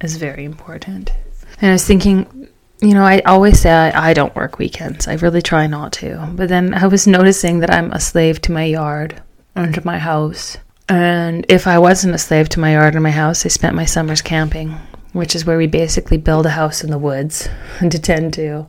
is 0.00 0.16
very 0.16 0.44
important. 0.44 1.12
And 1.60 1.70
i 1.70 1.72
was 1.72 1.86
thinking 1.86 2.43
you 2.84 2.94
know 2.94 3.04
i 3.04 3.20
always 3.20 3.60
say 3.60 3.70
I, 3.70 4.10
I 4.10 4.14
don't 4.14 4.34
work 4.36 4.58
weekends 4.58 5.08
i 5.08 5.14
really 5.14 5.42
try 5.42 5.66
not 5.66 5.92
to 5.94 6.32
but 6.34 6.48
then 6.48 6.74
i 6.74 6.86
was 6.86 7.06
noticing 7.06 7.60
that 7.60 7.72
i'm 7.72 7.90
a 7.92 8.00
slave 8.00 8.40
to 8.42 8.52
my 8.52 8.64
yard 8.64 9.22
and 9.54 9.74
to 9.74 9.84
my 9.86 9.98
house 9.98 10.56
and 10.88 11.46
if 11.48 11.66
i 11.66 11.78
wasn't 11.78 12.14
a 12.14 12.18
slave 12.18 12.48
to 12.50 12.60
my 12.60 12.72
yard 12.72 12.94
and 12.94 13.02
my 13.02 13.10
house 13.10 13.44
i 13.46 13.48
spent 13.48 13.74
my 13.74 13.84
summers 13.84 14.22
camping 14.22 14.78
which 15.14 15.36
is 15.36 15.46
where 15.46 15.56
we 15.56 15.68
basically 15.68 16.16
build 16.16 16.44
a 16.44 16.50
house 16.50 16.82
in 16.82 16.90
the 16.90 16.98
woods 16.98 17.48
to 17.78 17.98
tend 17.98 18.34
to. 18.34 18.66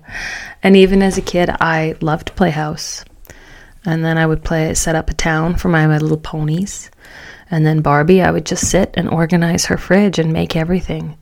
And 0.64 0.78
even 0.78 1.02
as 1.02 1.18
a 1.18 1.22
kid, 1.22 1.50
I 1.50 1.96
loved 2.02 2.28
to 2.28 2.34
play 2.34 2.52
house. 2.52 3.04
And 3.84 4.06
then 4.06 4.18
I 4.18 4.26
would 4.26 4.44
play 4.44 4.74
set 4.76 4.96
up 4.96 5.10
a 5.10 5.14
town 5.14 5.56
for 5.56 5.70
my, 5.70 5.86
my 5.88 5.98
little 5.98 6.18
ponies. 6.18 6.92
And 7.50 7.66
then 7.66 7.82
Barbie, 7.82 8.22
I 8.22 8.32
would 8.32 8.46
just 8.46 8.70
sit 8.70 8.92
and 8.94 9.10
organize 9.10 9.66
her 9.66 9.78
fridge 9.78 10.20
and 10.20 10.32
make 10.32 10.56
everything 10.56 11.18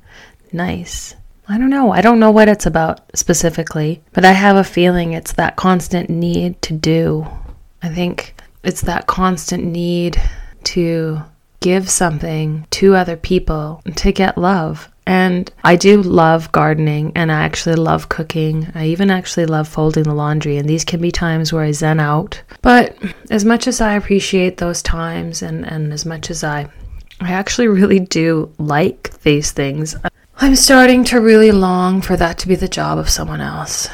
nice. 0.52 1.16
I 1.48 1.58
don't 1.58 1.70
know. 1.70 1.92
I 1.92 2.02
don't 2.02 2.20
know 2.20 2.32
what 2.32 2.48
it's 2.48 2.66
about 2.66 3.02
specifically, 3.16 4.02
but 4.14 4.26
I 4.26 4.32
have 4.32 4.56
a 4.56 4.64
feeling 4.64 5.14
it's 5.14 5.34
that 5.34 5.56
constant 5.56 6.10
need 6.10 6.62
to 6.64 6.74
do. 6.74 7.28
I 7.82 7.90
think 7.90 8.36
it's 8.64 8.82
that 8.82 9.08
constant 9.08 9.64
need 9.64 10.22
to 10.66 11.22
give 11.60 11.90
something 11.90 12.66
to 12.72 12.96
other 12.96 13.18
people 13.18 13.82
to 13.96 14.12
get 14.12 14.38
love 14.38 14.90
and 15.06 15.52
I 15.64 15.76
do 15.76 16.02
love 16.02 16.52
gardening 16.52 17.12
and 17.16 17.32
I 17.32 17.42
actually 17.42 17.76
love 17.76 18.10
cooking. 18.10 18.72
I 18.74 18.88
even 18.88 19.12
actually 19.12 19.46
love 19.46 19.68
folding 19.68 20.04
the 20.04 20.14
laundry. 20.14 20.58
And 20.58 20.68
these 20.68 20.86
can 20.86 21.02
be 21.02 21.12
times 21.12 21.52
where 21.52 21.64
I 21.64 21.72
zen 21.72 22.00
out. 22.00 22.42
But 22.62 22.96
as 23.30 23.44
much 23.44 23.68
as 23.68 23.82
I 23.82 23.96
appreciate 23.96 24.58
those 24.58 24.82
times 24.82 25.42
and, 25.42 25.66
and 25.66 25.92
as 25.92 26.06
much 26.06 26.30
as 26.30 26.44
I, 26.44 26.70
I 27.20 27.32
actually 27.32 27.68
really 27.68 28.00
do 28.00 28.52
like 28.58 29.20
these 29.22 29.52
things, 29.52 29.96
I'm 30.38 30.56
starting 30.56 31.04
to 31.06 31.22
really 31.22 31.52
long 31.52 32.02
for 32.02 32.18
that 32.18 32.40
to 32.40 32.48
be 32.48 32.56
the 32.56 32.68
job 32.68 32.98
of 32.98 33.10
someone 33.10 33.40
else. 33.40 33.88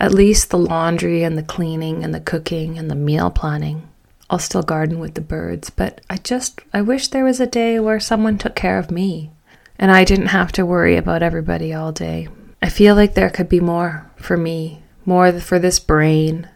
At 0.00 0.14
least 0.14 0.50
the 0.50 0.58
laundry 0.58 1.22
and 1.22 1.36
the 1.36 1.42
cleaning 1.42 2.02
and 2.02 2.14
the 2.14 2.20
cooking 2.20 2.78
and 2.78 2.90
the 2.90 2.94
meal 2.94 3.30
planning. 3.30 3.88
I'll 4.30 4.38
still 4.38 4.62
garden 4.62 4.98
with 4.98 5.14
the 5.14 5.20
birds, 5.20 5.70
but 5.70 6.00
I 6.08 6.16
just, 6.16 6.60
I 6.72 6.80
wish 6.80 7.08
there 7.08 7.24
was 7.24 7.38
a 7.38 7.46
day 7.46 7.78
where 7.78 8.00
someone 8.00 8.38
took 8.38 8.54
care 8.54 8.78
of 8.78 8.90
me 8.90 9.30
and 9.78 9.90
I 9.90 10.04
didn't 10.04 10.28
have 10.28 10.52
to 10.52 10.66
worry 10.66 10.96
about 10.96 11.22
everybody 11.22 11.74
all 11.74 11.92
day. 11.92 12.28
I 12.62 12.70
feel 12.70 12.94
like 12.94 13.14
there 13.14 13.30
could 13.30 13.48
be 13.48 13.60
more 13.60 14.10
for 14.16 14.36
me, 14.36 14.82
more 15.04 15.32
for 15.38 15.58
this 15.58 15.78
brain 15.78 16.48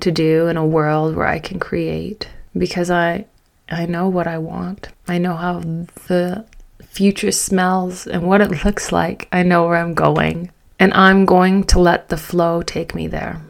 to 0.00 0.12
do 0.12 0.48
in 0.48 0.58
a 0.58 0.66
world 0.66 1.16
where 1.16 1.26
I 1.26 1.38
can 1.38 1.58
create 1.58 2.28
because 2.56 2.90
I 2.90 3.24
I 3.68 3.86
know 3.86 4.08
what 4.08 4.26
I 4.28 4.38
want. 4.38 4.88
I 5.08 5.18
know 5.18 5.34
how 5.34 5.60
the 6.06 6.44
future 6.82 7.32
smells 7.32 8.06
and 8.06 8.22
what 8.22 8.40
it 8.40 8.64
looks 8.64 8.92
like. 8.92 9.28
I 9.32 9.42
know 9.42 9.66
where 9.66 9.76
I'm 9.76 9.94
going. 9.94 10.50
And 10.78 10.92
I'm 10.92 11.24
going 11.24 11.64
to 11.64 11.78
let 11.78 12.10
the 12.10 12.18
flow 12.18 12.60
take 12.60 12.94
me 12.94 13.06
there. 13.06 13.40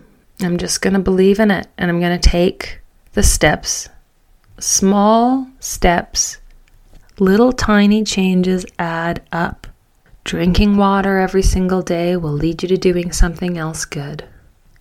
I'm 0.41 0.59
just 0.59 0.81
going 0.81 0.95
to 0.95 1.01
believe 1.01 1.41
in 1.41 1.51
it 1.51 1.67
and 1.77 1.91
I'm 1.91 1.99
going 1.99 2.19
to 2.19 2.29
take 2.29 2.81
the 3.15 3.23
steps, 3.23 3.89
small 4.59 5.49
steps 5.59 6.39
Little 7.19 7.53
tiny 7.53 8.05
changes 8.05 8.67
add 8.79 9.23
up. 9.33 9.67
Drinking 10.25 10.77
water 10.77 11.19
every 11.19 11.43
single 11.43 11.81
day 11.81 12.15
will 12.15 12.33
lead 12.33 12.63
you 12.63 12.69
to 12.69 12.77
doing 12.77 13.11
something 13.11 13.57
else 13.57 13.87
good. 13.87 14.25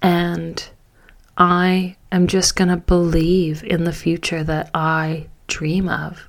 And 0.02 0.68
I 1.38 1.96
am 2.12 2.28
just 2.28 2.58
going 2.58 2.68
to 2.68 2.78
believe 2.78 3.64
in 3.64 3.86
the 3.86 3.94
future 3.94 4.44
that 4.44 4.70
I 4.74 5.28
dream 5.48 5.88
of 5.88 6.28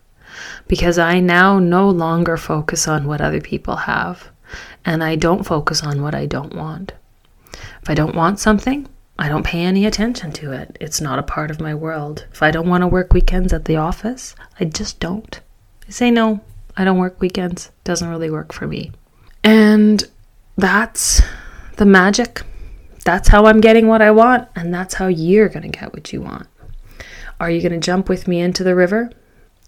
because 0.69 0.99
I 0.99 1.21
now 1.21 1.59
no 1.59 1.89
longer 1.89 2.37
focus 2.37 2.89
on 2.89 3.07
what 3.07 3.21
other 3.21 3.41
people 3.41 3.77
have 3.77 4.31
and 4.85 5.03
I 5.03 5.17
don't 5.17 5.45
focus 5.45 5.83
on 5.83 6.03
what 6.03 6.15
I 6.15 6.27
don't 6.27 6.55
want. 6.55 6.93
If 7.83 7.91
I 7.91 7.95
don't 7.95 8.15
want 8.15 8.39
something, 8.39 8.89
I 9.19 9.29
don't 9.29 9.45
pay 9.47 9.63
any 9.63 9.87
attention 9.87 10.33
to 10.33 10.53
it. 10.53 10.77
It's 10.81 11.01
not 11.01 11.19
a 11.19 11.25
part 11.25 11.51
of 11.51 11.61
my 11.61 11.75
world. 11.75 12.27
If 12.33 12.43
I 12.43 12.51
don't 12.51 12.69
want 12.69 12.83
to 12.83 12.89
work 12.89 13.13
weekends 13.13 13.53
at 13.53 13.65
the 13.65 13.77
office, 13.77 14.35
I 14.61 14.67
just 14.67 15.01
don't. 15.01 15.41
I 15.89 15.91
say 15.91 16.11
no, 16.11 16.41
I 16.77 16.85
don't 16.85 16.99
work 16.99 17.21
weekends. 17.21 17.71
Doesn't 17.85 18.09
really 18.09 18.31
work 18.31 18.53
for 18.53 18.67
me. 18.67 18.93
And 19.43 20.05
that's 20.57 21.23
the 21.77 21.87
magic. 21.87 22.43
That's 23.05 23.29
how 23.29 23.47
I'm 23.47 23.61
getting 23.61 23.87
what 23.87 24.03
I 24.03 24.11
want, 24.11 24.49
and 24.57 24.75
that's 24.75 24.95
how 24.95 25.07
you're 25.07 25.49
going 25.49 25.71
to 25.71 25.79
get 25.79 25.93
what 25.93 26.13
you 26.13 26.21
want. 26.21 26.49
Are 27.39 27.51
you 27.51 27.61
going 27.61 27.73
to 27.73 27.85
jump 27.85 28.09
with 28.09 28.27
me 28.27 28.41
into 28.41 28.65
the 28.65 28.75
river? 28.75 29.11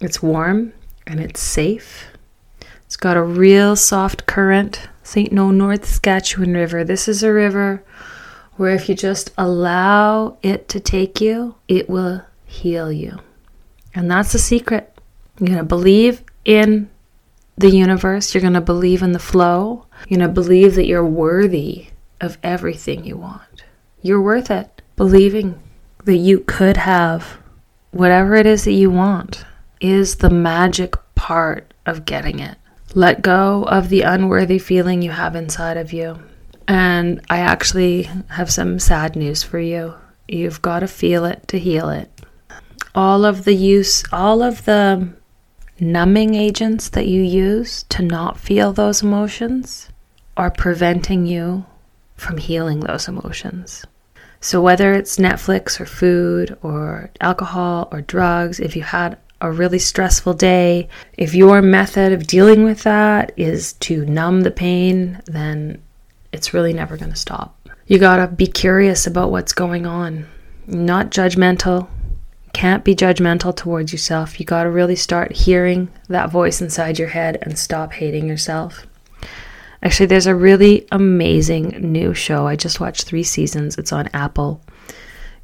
It's 0.00 0.22
warm 0.22 0.72
and 1.06 1.18
it's 1.18 1.40
safe. 1.40 2.06
It's 2.86 2.96
got 2.96 3.16
a 3.16 3.22
real 3.22 3.74
soft 3.74 4.26
current. 4.26 4.88
St. 5.02 5.32
No 5.32 5.50
North 5.50 5.86
Saskatchewan 5.86 6.54
River. 6.54 6.84
This 6.84 7.08
is 7.08 7.22
a 7.22 7.32
river 7.32 7.82
where 8.56 8.74
if 8.74 8.88
you 8.88 8.94
just 8.94 9.32
allow 9.36 10.36
it 10.42 10.68
to 10.68 10.80
take 10.80 11.20
you, 11.20 11.56
it 11.66 11.88
will 11.88 12.22
heal 12.44 12.92
you. 12.92 13.18
And 13.94 14.10
that's 14.10 14.32
the 14.32 14.38
secret. 14.38 14.96
You're 15.38 15.48
going 15.48 15.58
to 15.58 15.64
believe 15.64 16.22
in 16.44 16.90
the 17.56 17.70
universe. 17.70 18.34
You're 18.34 18.42
going 18.42 18.52
to 18.52 18.60
believe 18.60 19.02
in 19.02 19.12
the 19.12 19.18
flow. 19.18 19.86
You're 20.06 20.18
going 20.18 20.28
to 20.28 20.34
believe 20.34 20.74
that 20.76 20.86
you're 20.86 21.04
worthy 21.04 21.88
of 22.20 22.38
everything 22.42 23.04
you 23.04 23.16
want. 23.16 23.64
You're 24.02 24.22
worth 24.22 24.50
it. 24.50 24.82
Believing 24.96 25.60
that 26.04 26.16
you 26.16 26.40
could 26.40 26.76
have 26.76 27.38
whatever 27.90 28.34
it 28.34 28.46
is 28.46 28.64
that 28.64 28.72
you 28.72 28.90
want 28.90 29.44
is 29.80 30.16
the 30.16 30.30
magic 30.30 30.94
part 31.14 31.72
of 31.86 32.04
getting 32.04 32.38
it. 32.40 32.56
Let 32.94 33.22
go 33.22 33.64
of 33.64 33.88
the 33.88 34.02
unworthy 34.02 34.58
feeling 34.58 35.02
you 35.02 35.10
have 35.10 35.36
inside 35.36 35.76
of 35.76 35.92
you. 35.92 36.18
And 36.66 37.20
I 37.30 37.38
actually 37.38 38.04
have 38.28 38.50
some 38.50 38.78
sad 38.78 39.16
news 39.16 39.42
for 39.42 39.58
you. 39.58 39.94
You've 40.26 40.62
got 40.62 40.80
to 40.80 40.88
feel 40.88 41.24
it 41.24 41.46
to 41.48 41.58
heal 41.58 41.88
it. 41.88 42.10
All 42.94 43.24
of 43.24 43.44
the 43.44 43.54
use, 43.54 44.04
all 44.12 44.42
of 44.42 44.64
the 44.64 45.08
numbing 45.80 46.34
agents 46.34 46.88
that 46.90 47.06
you 47.06 47.22
use 47.22 47.84
to 47.84 48.02
not 48.02 48.38
feel 48.38 48.72
those 48.72 49.02
emotions 49.02 49.88
are 50.36 50.50
preventing 50.50 51.26
you 51.26 51.64
from 52.16 52.36
healing 52.36 52.80
those 52.80 53.08
emotions. 53.08 53.84
So, 54.40 54.60
whether 54.60 54.92
it's 54.92 55.16
Netflix 55.16 55.80
or 55.80 55.86
food 55.86 56.56
or 56.62 57.10
alcohol 57.20 57.88
or 57.90 58.02
drugs, 58.02 58.60
if 58.60 58.76
you 58.76 58.82
had 58.82 59.18
a 59.40 59.50
really 59.50 59.78
stressful 59.78 60.34
day, 60.34 60.88
if 61.16 61.34
your 61.34 61.62
method 61.62 62.12
of 62.12 62.26
dealing 62.26 62.64
with 62.64 62.82
that 62.82 63.32
is 63.36 63.74
to 63.74 64.04
numb 64.06 64.40
the 64.42 64.50
pain, 64.50 65.20
then 65.26 65.82
it's 66.32 66.52
really 66.52 66.72
never 66.72 66.96
going 66.96 67.12
to 67.12 67.16
stop. 67.16 67.54
You 67.86 67.98
got 67.98 68.16
to 68.16 68.26
be 68.26 68.46
curious 68.46 69.06
about 69.06 69.30
what's 69.30 69.52
going 69.52 69.86
on, 69.86 70.26
not 70.66 71.10
judgmental, 71.10 71.88
can't 72.52 72.84
be 72.84 72.94
judgmental 72.94 73.54
towards 73.54 73.92
yourself. 73.92 74.40
You 74.40 74.46
got 74.46 74.64
to 74.64 74.70
really 74.70 74.96
start 74.96 75.32
hearing 75.32 75.90
that 76.08 76.30
voice 76.30 76.60
inside 76.60 76.98
your 76.98 77.08
head 77.08 77.38
and 77.42 77.58
stop 77.58 77.92
hating 77.92 78.26
yourself. 78.26 78.86
Actually, 79.82 80.06
there's 80.06 80.26
a 80.26 80.34
really 80.34 80.86
amazing 80.90 81.68
new 81.80 82.12
show. 82.14 82.46
I 82.46 82.56
just 82.56 82.80
watched 82.80 83.04
three 83.04 83.22
seasons. 83.22 83.78
It's 83.78 83.92
on 83.92 84.08
Apple. 84.12 84.60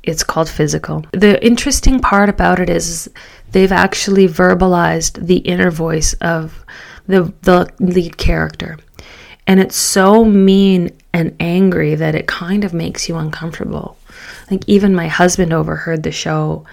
It's 0.02 0.24
called 0.24 0.48
Physical. 0.48 1.04
The 1.12 1.42
interesting 1.44 2.00
part 2.00 2.28
about 2.28 2.58
it 2.58 2.68
is 2.68 3.08
they've 3.54 3.72
actually 3.72 4.26
verbalized 4.26 5.26
the 5.26 5.36
inner 5.36 5.70
voice 5.70 6.12
of 6.14 6.64
the, 7.06 7.32
the 7.42 7.72
lead 7.78 8.16
character. 8.16 8.76
And 9.46 9.60
it's 9.60 9.76
so 9.76 10.24
mean 10.24 10.90
and 11.12 11.36
angry 11.38 11.94
that 11.94 12.16
it 12.16 12.26
kind 12.26 12.64
of 12.64 12.74
makes 12.74 13.08
you 13.08 13.16
uncomfortable. 13.16 13.96
Like, 14.50 14.64
even 14.66 14.92
my 14.92 15.06
husband 15.06 15.52
overheard 15.52 16.02
the 16.02 16.10
show 16.10 16.64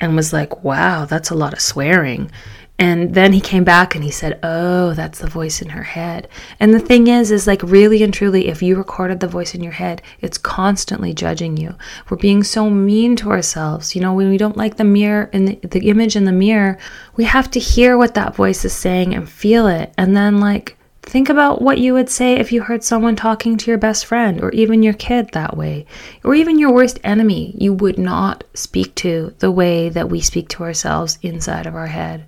and 0.00 0.16
was 0.16 0.32
like, 0.32 0.64
wow, 0.64 1.04
that's 1.04 1.28
a 1.28 1.34
lot 1.34 1.52
of 1.52 1.60
swearing. 1.60 2.30
And 2.78 3.14
then 3.14 3.32
he 3.32 3.40
came 3.40 3.64
back 3.64 3.94
and 3.94 4.02
he 4.02 4.10
said, 4.10 4.40
"Oh, 4.42 4.92
that's 4.94 5.20
the 5.20 5.28
voice 5.28 5.62
in 5.62 5.68
her 5.70 5.82
head." 5.82 6.26
And 6.58 6.74
the 6.74 6.80
thing 6.80 7.06
is 7.06 7.30
is 7.30 7.46
like 7.46 7.62
really 7.62 8.02
and 8.02 8.12
truly 8.12 8.48
if 8.48 8.62
you 8.62 8.76
recorded 8.76 9.20
the 9.20 9.28
voice 9.28 9.54
in 9.54 9.62
your 9.62 9.72
head, 9.72 10.02
it's 10.20 10.38
constantly 10.38 11.14
judging 11.14 11.56
you. 11.56 11.74
We're 12.08 12.16
being 12.16 12.42
so 12.42 12.68
mean 12.70 13.14
to 13.16 13.30
ourselves. 13.30 13.94
You 13.94 14.00
know, 14.00 14.14
when 14.14 14.30
we 14.30 14.38
don't 14.38 14.56
like 14.56 14.76
the 14.76 14.84
mirror 14.84 15.30
and 15.32 15.48
the, 15.48 15.68
the 15.68 15.88
image 15.90 16.16
in 16.16 16.24
the 16.24 16.32
mirror, 16.32 16.76
we 17.16 17.24
have 17.24 17.50
to 17.52 17.60
hear 17.60 17.96
what 17.96 18.14
that 18.14 18.34
voice 18.34 18.64
is 18.64 18.72
saying 18.72 19.14
and 19.14 19.28
feel 19.28 19.66
it. 19.66 19.92
And 19.96 20.16
then 20.16 20.40
like 20.40 20.76
Think 21.02 21.28
about 21.28 21.60
what 21.60 21.78
you 21.78 21.94
would 21.94 22.08
say 22.08 22.34
if 22.34 22.52
you 22.52 22.62
heard 22.62 22.84
someone 22.84 23.16
talking 23.16 23.56
to 23.56 23.70
your 23.70 23.78
best 23.78 24.06
friend 24.06 24.40
or 24.40 24.50
even 24.52 24.84
your 24.84 24.92
kid 24.94 25.30
that 25.32 25.56
way, 25.56 25.84
or 26.22 26.34
even 26.34 26.58
your 26.58 26.72
worst 26.72 27.00
enemy. 27.02 27.54
You 27.58 27.74
would 27.74 27.98
not 27.98 28.44
speak 28.54 28.94
to 28.96 29.34
the 29.40 29.50
way 29.50 29.88
that 29.88 30.08
we 30.08 30.20
speak 30.20 30.48
to 30.50 30.62
ourselves 30.62 31.18
inside 31.20 31.66
of 31.66 31.74
our 31.74 31.88
head. 31.88 32.24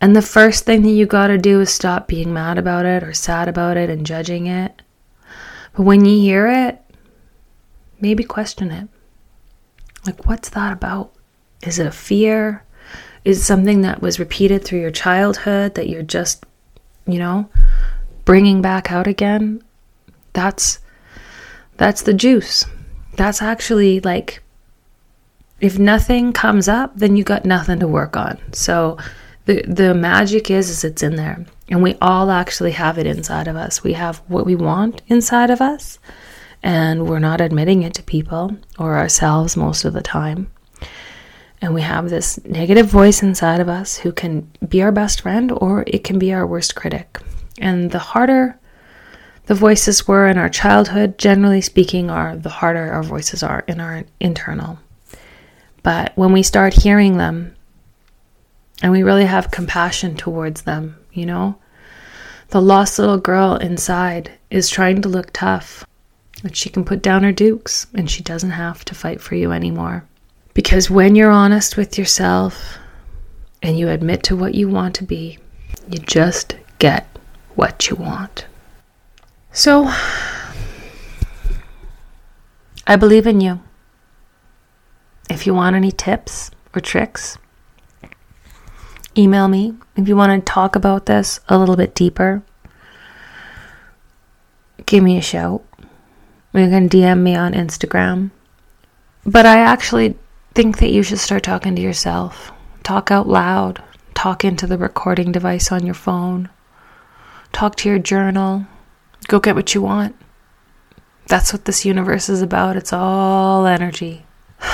And 0.00 0.16
the 0.16 0.22
first 0.22 0.64
thing 0.64 0.82
that 0.82 0.90
you 0.90 1.06
got 1.06 1.26
to 1.26 1.38
do 1.38 1.60
is 1.60 1.70
stop 1.72 2.08
being 2.08 2.32
mad 2.32 2.56
about 2.56 2.86
it 2.86 3.02
or 3.02 3.12
sad 3.12 3.48
about 3.48 3.76
it 3.76 3.90
and 3.90 4.06
judging 4.06 4.46
it. 4.46 4.80
But 5.76 5.82
when 5.82 6.04
you 6.04 6.18
hear 6.20 6.48
it, 6.48 6.80
maybe 8.00 8.24
question 8.24 8.70
it. 8.70 8.88
Like, 10.06 10.26
what's 10.26 10.48
that 10.50 10.72
about? 10.72 11.12
Is 11.62 11.78
it 11.78 11.86
a 11.86 11.92
fear? 11.92 12.64
Is 13.24 13.40
it 13.40 13.44
something 13.44 13.82
that 13.82 14.00
was 14.00 14.18
repeated 14.18 14.64
through 14.64 14.80
your 14.80 14.90
childhood 14.90 15.74
that 15.74 15.88
you're 15.88 16.02
just, 16.02 16.44
you 17.06 17.18
know, 17.18 17.50
bringing 18.24 18.62
back 18.62 18.90
out 18.90 19.06
again? 19.06 19.62
That's 20.32 20.78
that's 21.76 22.02
the 22.02 22.14
juice. 22.14 22.64
That's 23.16 23.42
actually 23.42 24.00
like 24.00 24.42
if 25.60 25.78
nothing 25.78 26.32
comes 26.32 26.68
up, 26.68 26.96
then 26.96 27.16
you 27.16 27.24
got 27.24 27.44
nothing 27.44 27.80
to 27.80 27.86
work 27.86 28.16
on. 28.16 28.38
So 28.52 28.96
the 29.46 29.62
the 29.62 29.94
magic 29.94 30.50
is 30.50 30.70
is 30.70 30.84
it's 30.84 31.02
in 31.02 31.16
there. 31.16 31.44
And 31.68 31.82
we 31.82 31.96
all 32.00 32.30
actually 32.30 32.72
have 32.72 32.98
it 32.98 33.06
inside 33.06 33.48
of 33.48 33.56
us. 33.56 33.82
We 33.82 33.92
have 33.92 34.18
what 34.28 34.44
we 34.44 34.56
want 34.56 35.02
inside 35.06 35.50
of 35.50 35.60
us 35.60 35.98
and 36.62 37.08
we're 37.08 37.18
not 37.18 37.40
admitting 37.40 37.82
it 37.82 37.94
to 37.94 38.02
people 38.02 38.56
or 38.78 38.98
ourselves 38.98 39.56
most 39.56 39.84
of 39.84 39.92
the 39.92 40.02
time. 40.02 40.50
And 41.62 41.74
we 41.74 41.82
have 41.82 42.08
this 42.08 42.42
negative 42.44 42.86
voice 42.86 43.22
inside 43.22 43.60
of 43.60 43.68
us 43.68 43.98
who 43.98 44.12
can 44.12 44.50
be 44.66 44.82
our 44.82 44.92
best 44.92 45.22
friend 45.22 45.52
or 45.52 45.84
it 45.86 46.04
can 46.04 46.18
be 46.18 46.32
our 46.32 46.46
worst 46.46 46.74
critic. 46.74 47.18
And 47.58 47.90
the 47.90 47.98
harder 47.98 48.58
the 49.46 49.54
voices 49.54 50.06
were 50.06 50.28
in 50.28 50.38
our 50.38 50.48
childhood 50.48 51.18
generally 51.18 51.60
speaking 51.60 52.08
are 52.08 52.36
the 52.36 52.48
harder 52.48 52.92
our 52.92 53.02
voices 53.02 53.42
are 53.42 53.64
in 53.66 53.80
our 53.80 54.04
internal. 54.20 54.78
But 55.82 56.12
when 56.14 56.32
we 56.32 56.42
start 56.42 56.72
hearing 56.72 57.16
them 57.16 57.56
and 58.82 58.92
we 58.92 59.02
really 59.02 59.24
have 59.24 59.50
compassion 59.50 60.16
towards 60.16 60.62
them, 60.62 60.96
you 61.12 61.26
know? 61.26 61.56
The 62.48 62.60
lost 62.60 62.98
little 62.98 63.18
girl 63.18 63.56
inside 63.56 64.32
is 64.50 64.68
trying 64.68 65.02
to 65.02 65.08
look 65.08 65.32
tough, 65.32 65.84
but 66.42 66.56
she 66.56 66.68
can 66.68 66.84
put 66.84 67.02
down 67.02 67.22
her 67.22 67.32
dukes 67.32 67.86
and 67.94 68.10
she 68.10 68.22
doesn't 68.22 68.50
have 68.50 68.84
to 68.86 68.94
fight 68.94 69.20
for 69.20 69.34
you 69.34 69.52
anymore. 69.52 70.04
Because 70.54 70.90
when 70.90 71.14
you're 71.14 71.30
honest 71.30 71.76
with 71.76 71.96
yourself 71.96 72.78
and 73.62 73.78
you 73.78 73.88
admit 73.88 74.22
to 74.24 74.36
what 74.36 74.54
you 74.54 74.68
want 74.68 74.94
to 74.96 75.04
be, 75.04 75.38
you 75.88 75.98
just 75.98 76.56
get 76.78 77.06
what 77.54 77.88
you 77.88 77.96
want. 77.96 78.46
So, 79.52 79.92
I 82.86 82.96
believe 82.96 83.26
in 83.26 83.40
you. 83.40 83.60
If 85.28 85.46
you 85.46 85.54
want 85.54 85.76
any 85.76 85.92
tips 85.92 86.50
or 86.74 86.80
tricks, 86.80 87.38
email 89.16 89.48
me 89.48 89.74
if 89.96 90.08
you 90.08 90.16
want 90.16 90.44
to 90.44 90.52
talk 90.52 90.76
about 90.76 91.06
this 91.06 91.40
a 91.48 91.58
little 91.58 91.76
bit 91.76 91.94
deeper. 91.94 92.42
Give 94.86 95.02
me 95.02 95.18
a 95.18 95.22
shout. 95.22 95.64
You 96.52 96.68
can 96.68 96.88
DM 96.88 97.20
me 97.20 97.36
on 97.36 97.52
Instagram. 97.52 98.30
But 99.24 99.46
I 99.46 99.58
actually 99.58 100.16
think 100.54 100.78
that 100.78 100.90
you 100.90 101.02
should 101.02 101.18
start 101.18 101.42
talking 101.42 101.76
to 101.76 101.82
yourself. 101.82 102.50
Talk 102.82 103.10
out 103.10 103.28
loud. 103.28 103.82
Talk 104.14 104.44
into 104.44 104.66
the 104.66 104.78
recording 104.78 105.32
device 105.32 105.70
on 105.70 105.84
your 105.84 105.94
phone. 105.94 106.48
Talk 107.52 107.76
to 107.76 107.88
your 107.88 107.98
journal. 107.98 108.66
Go 109.28 109.38
get 109.38 109.54
what 109.54 109.74
you 109.74 109.82
want. 109.82 110.16
That's 111.28 111.52
what 111.52 111.64
this 111.64 111.84
universe 111.84 112.28
is 112.28 112.42
about. 112.42 112.76
It's 112.76 112.92
all 112.92 113.66
energy. 113.66 114.24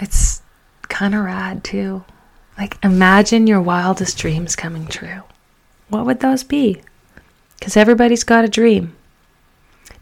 It's 0.00 0.42
kind 0.82 1.12
of 1.12 1.24
rad, 1.24 1.64
too. 1.64 2.04
Like, 2.58 2.76
imagine 2.84 3.46
your 3.46 3.62
wildest 3.62 4.18
dreams 4.18 4.56
coming 4.56 4.88
true. 4.88 5.22
What 5.88 6.04
would 6.04 6.20
those 6.20 6.42
be? 6.42 6.82
Because 7.58 7.76
everybody's 7.76 8.24
got 8.24 8.44
a 8.44 8.48
dream. 8.48 8.96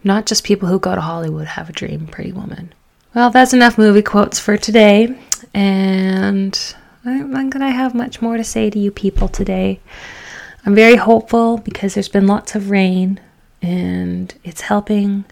Not 0.03 0.25
just 0.25 0.43
people 0.43 0.67
who 0.67 0.79
go 0.79 0.95
to 0.95 1.01
Hollywood 1.01 1.47
have 1.47 1.69
a 1.69 1.73
dream, 1.73 2.07
Pretty 2.07 2.31
Woman. 2.31 2.73
Well, 3.13 3.29
that's 3.29 3.53
enough 3.53 3.77
movie 3.77 4.01
quotes 4.01 4.39
for 4.39 4.57
today. 4.57 5.15
And 5.53 6.75
I'm 7.05 7.31
not 7.31 7.51
going 7.51 7.65
to 7.65 7.71
have 7.71 7.93
much 7.93 8.21
more 8.21 8.37
to 8.37 8.43
say 8.43 8.69
to 8.69 8.79
you 8.79 8.91
people 8.91 9.27
today. 9.27 9.79
I'm 10.65 10.75
very 10.75 10.95
hopeful 10.95 11.59
because 11.59 11.93
there's 11.93 12.09
been 12.09 12.27
lots 12.27 12.55
of 12.55 12.71
rain 12.71 13.19
and 13.61 14.33
it's 14.43 14.61
helping 14.61 15.25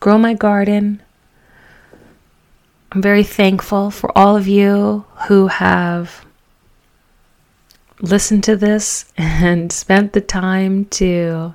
grow 0.00 0.18
my 0.18 0.34
garden. 0.34 1.00
I'm 2.92 3.00
very 3.00 3.22
thankful 3.22 3.90
for 3.90 4.16
all 4.16 4.36
of 4.36 4.46
you 4.46 5.04
who 5.28 5.46
have 5.46 6.25
listened 8.00 8.44
to 8.44 8.56
this 8.56 9.12
and 9.16 9.72
spent 9.84 10.12
the 10.12 10.20
time 10.20 10.84
to 10.86 11.54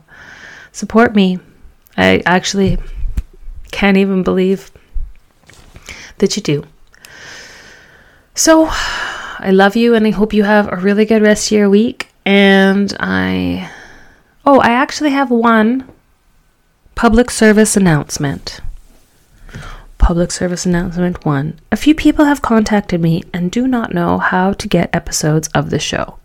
support 0.72 1.16
me. 1.16 1.40
I 1.98 2.22
actually 2.26 2.78
can't 3.72 3.98
even 3.98 4.24
believe 4.24 4.72
that 6.18 6.36
you 6.36 6.44
do. 6.44 6.64
So, 8.34 8.68
I 8.70 9.52
love 9.52 9.76
you 9.76 9.96
and 9.96 10.06
I 10.06 10.12
hope 10.12 10.34
you 10.34 10.44
have 10.44 10.72
a 10.72 10.78
really 10.78 11.06
good 11.06 11.22
rest 11.22 11.48
of 11.48 11.58
your 11.58 11.70
week. 11.70 12.10
And 12.26 12.96
I, 13.00 13.70
oh, 14.46 14.60
I 14.60 14.72
actually 14.72 15.10
have 15.10 15.32
one 15.32 15.88
public 16.96 17.32
service 17.32 17.76
announcement. 17.76 18.62
Public 20.02 20.32
service 20.32 20.66
announcement 20.66 21.24
one. 21.26 21.60
A 21.72 21.78
few 21.78 21.94
people 21.94 22.26
have 22.26 22.42
contacted 22.42 23.00
me 23.00 23.22
and 23.32 23.52
do 23.52 23.68
not 23.68 23.94
know 23.94 24.18
how 24.18 24.52
to 24.52 24.68
get 24.68 24.94
episodes 24.96 25.48
of 25.50 25.70
the 25.70 25.78
show. 25.78 26.18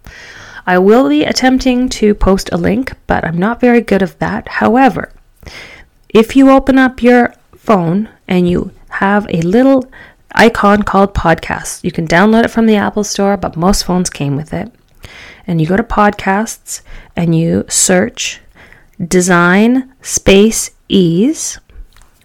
I 0.66 0.78
will 0.78 1.10
be 1.10 1.24
attempting 1.24 1.90
to 1.90 2.14
post 2.14 2.48
a 2.50 2.56
link, 2.56 2.94
but 3.06 3.22
I'm 3.22 3.36
not 3.36 3.60
very 3.60 3.82
good 3.82 4.02
at 4.02 4.18
that. 4.18 4.48
However, 4.48 5.12
if 6.08 6.34
you 6.34 6.50
open 6.50 6.78
up 6.78 7.02
your 7.02 7.34
phone 7.54 8.08
and 8.26 8.48
you 8.48 8.72
have 8.88 9.26
a 9.28 9.42
little 9.42 9.84
icon 10.32 10.82
called 10.82 11.12
podcasts, 11.14 11.84
you 11.84 11.92
can 11.92 12.08
download 12.08 12.46
it 12.46 12.50
from 12.50 12.64
the 12.64 12.76
Apple 12.76 13.04
Store, 13.04 13.36
but 13.36 13.56
most 13.56 13.84
phones 13.84 14.08
came 14.08 14.36
with 14.36 14.54
it. 14.54 14.72
And 15.46 15.60
you 15.60 15.66
go 15.66 15.76
to 15.76 15.82
podcasts 15.82 16.80
and 17.14 17.36
you 17.36 17.66
search 17.68 18.40
design 19.06 19.92
space 20.00 20.70
ease 20.88 21.60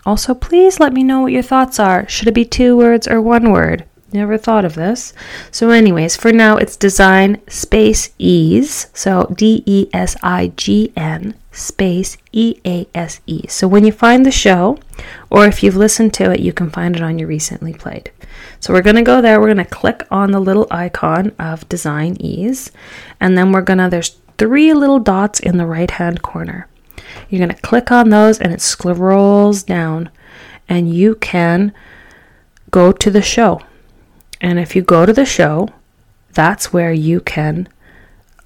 also, 0.06 0.34
please 0.34 0.80
let 0.80 0.94
me 0.94 1.04
know 1.04 1.22
what 1.22 1.32
your 1.32 1.44
thoughts 1.44 1.80
are. 1.80 2.08
Should 2.08 2.28
it 2.28 2.34
be 2.34 2.46
two 2.46 2.76
words 2.76 3.08
or 3.08 3.22
one 3.22 3.52
word? 3.52 3.86
Never 4.14 4.38
thought 4.38 4.66
of 4.66 4.76
this. 4.76 5.14
So, 5.52 5.70
anyways, 5.70 6.18
for 6.18 6.34
now 6.34 6.58
it's 6.58 6.76
design 6.76 7.40
space 7.48 8.10
ease. 8.18 8.88
So, 8.94 9.34
D 9.38 9.64
E 9.66 9.88
S 9.94 10.18
I 10.22 10.52
G 10.58 10.92
N 10.98 11.36
space 11.54 12.18
E 12.34 12.60
A 12.66 12.88
S 12.94 13.22
E. 13.26 13.48
So, 13.48 13.70
when 13.70 13.86
you 13.86 13.94
find 13.94 14.26
the 14.26 14.32
show, 14.32 14.78
or 15.30 15.46
if 15.46 15.64
you've 15.64 15.78
listened 15.78 16.14
to 16.16 16.32
it, 16.32 16.42
you 16.42 16.52
can 16.52 16.70
find 16.70 16.96
it 16.96 17.02
on 17.02 17.20
your 17.20 17.30
recently 17.30 17.74
played. 17.74 18.12
So, 18.60 18.74
we're 18.74 18.82
going 18.82 18.98
to 18.98 19.02
go 19.02 19.22
there. 19.22 19.40
We're 19.40 19.54
going 19.54 19.66
to 19.66 19.76
click 19.76 20.06
on 20.12 20.32
the 20.32 20.42
little 20.42 20.68
icon 20.70 21.32
of 21.40 21.70
design 21.70 22.18
ease. 22.20 22.70
And 23.22 23.38
then 23.38 23.54
we're 23.54 23.62
going 23.62 23.80
to, 23.80 23.88
there's 23.88 24.18
three 24.38 24.74
little 24.74 25.00
dots 25.00 25.40
in 25.40 25.58
the 25.58 25.66
right 25.66 25.92
hand 25.92 26.22
corner. 26.22 26.68
You're 27.30 27.46
going 27.46 27.56
to 27.56 27.62
click 27.62 27.92
on 27.92 28.10
those 28.10 28.40
and 28.40 28.54
it 28.54 28.62
scrolls 28.62 29.64
down 29.64 30.10
and 30.68 30.94
you 30.94 31.16
can 31.16 31.74
go 32.70 32.92
to 32.92 33.12
the 33.12 33.22
show. 33.22 33.62
And 34.40 34.60
if 34.60 34.76
you 34.76 34.82
go 34.82 35.06
to 35.06 35.14
the 35.14 35.26
show, 35.26 35.70
that's 36.34 36.74
where 36.74 36.94
you 36.94 37.20
can 37.20 37.68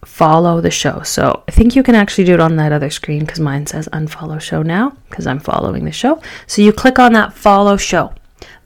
follow 0.03 0.61
the 0.61 0.71
show. 0.71 1.01
So 1.01 1.43
I 1.47 1.51
think 1.51 1.75
you 1.75 1.83
can 1.83 1.95
actually 1.95 2.25
do 2.25 2.33
it 2.33 2.39
on 2.39 2.55
that 2.57 2.71
other 2.71 2.89
screen 2.89 3.19
because 3.19 3.39
mine 3.39 3.65
says 3.65 3.89
unfollow 3.91 4.39
show 4.39 4.61
now 4.61 4.95
because 5.09 5.27
I'm 5.27 5.39
following 5.39 5.85
the 5.85 5.91
show. 5.91 6.21
So 6.47 6.61
you 6.61 6.71
click 6.71 6.99
on 6.99 7.13
that 7.13 7.33
follow 7.33 7.77
show. 7.77 8.13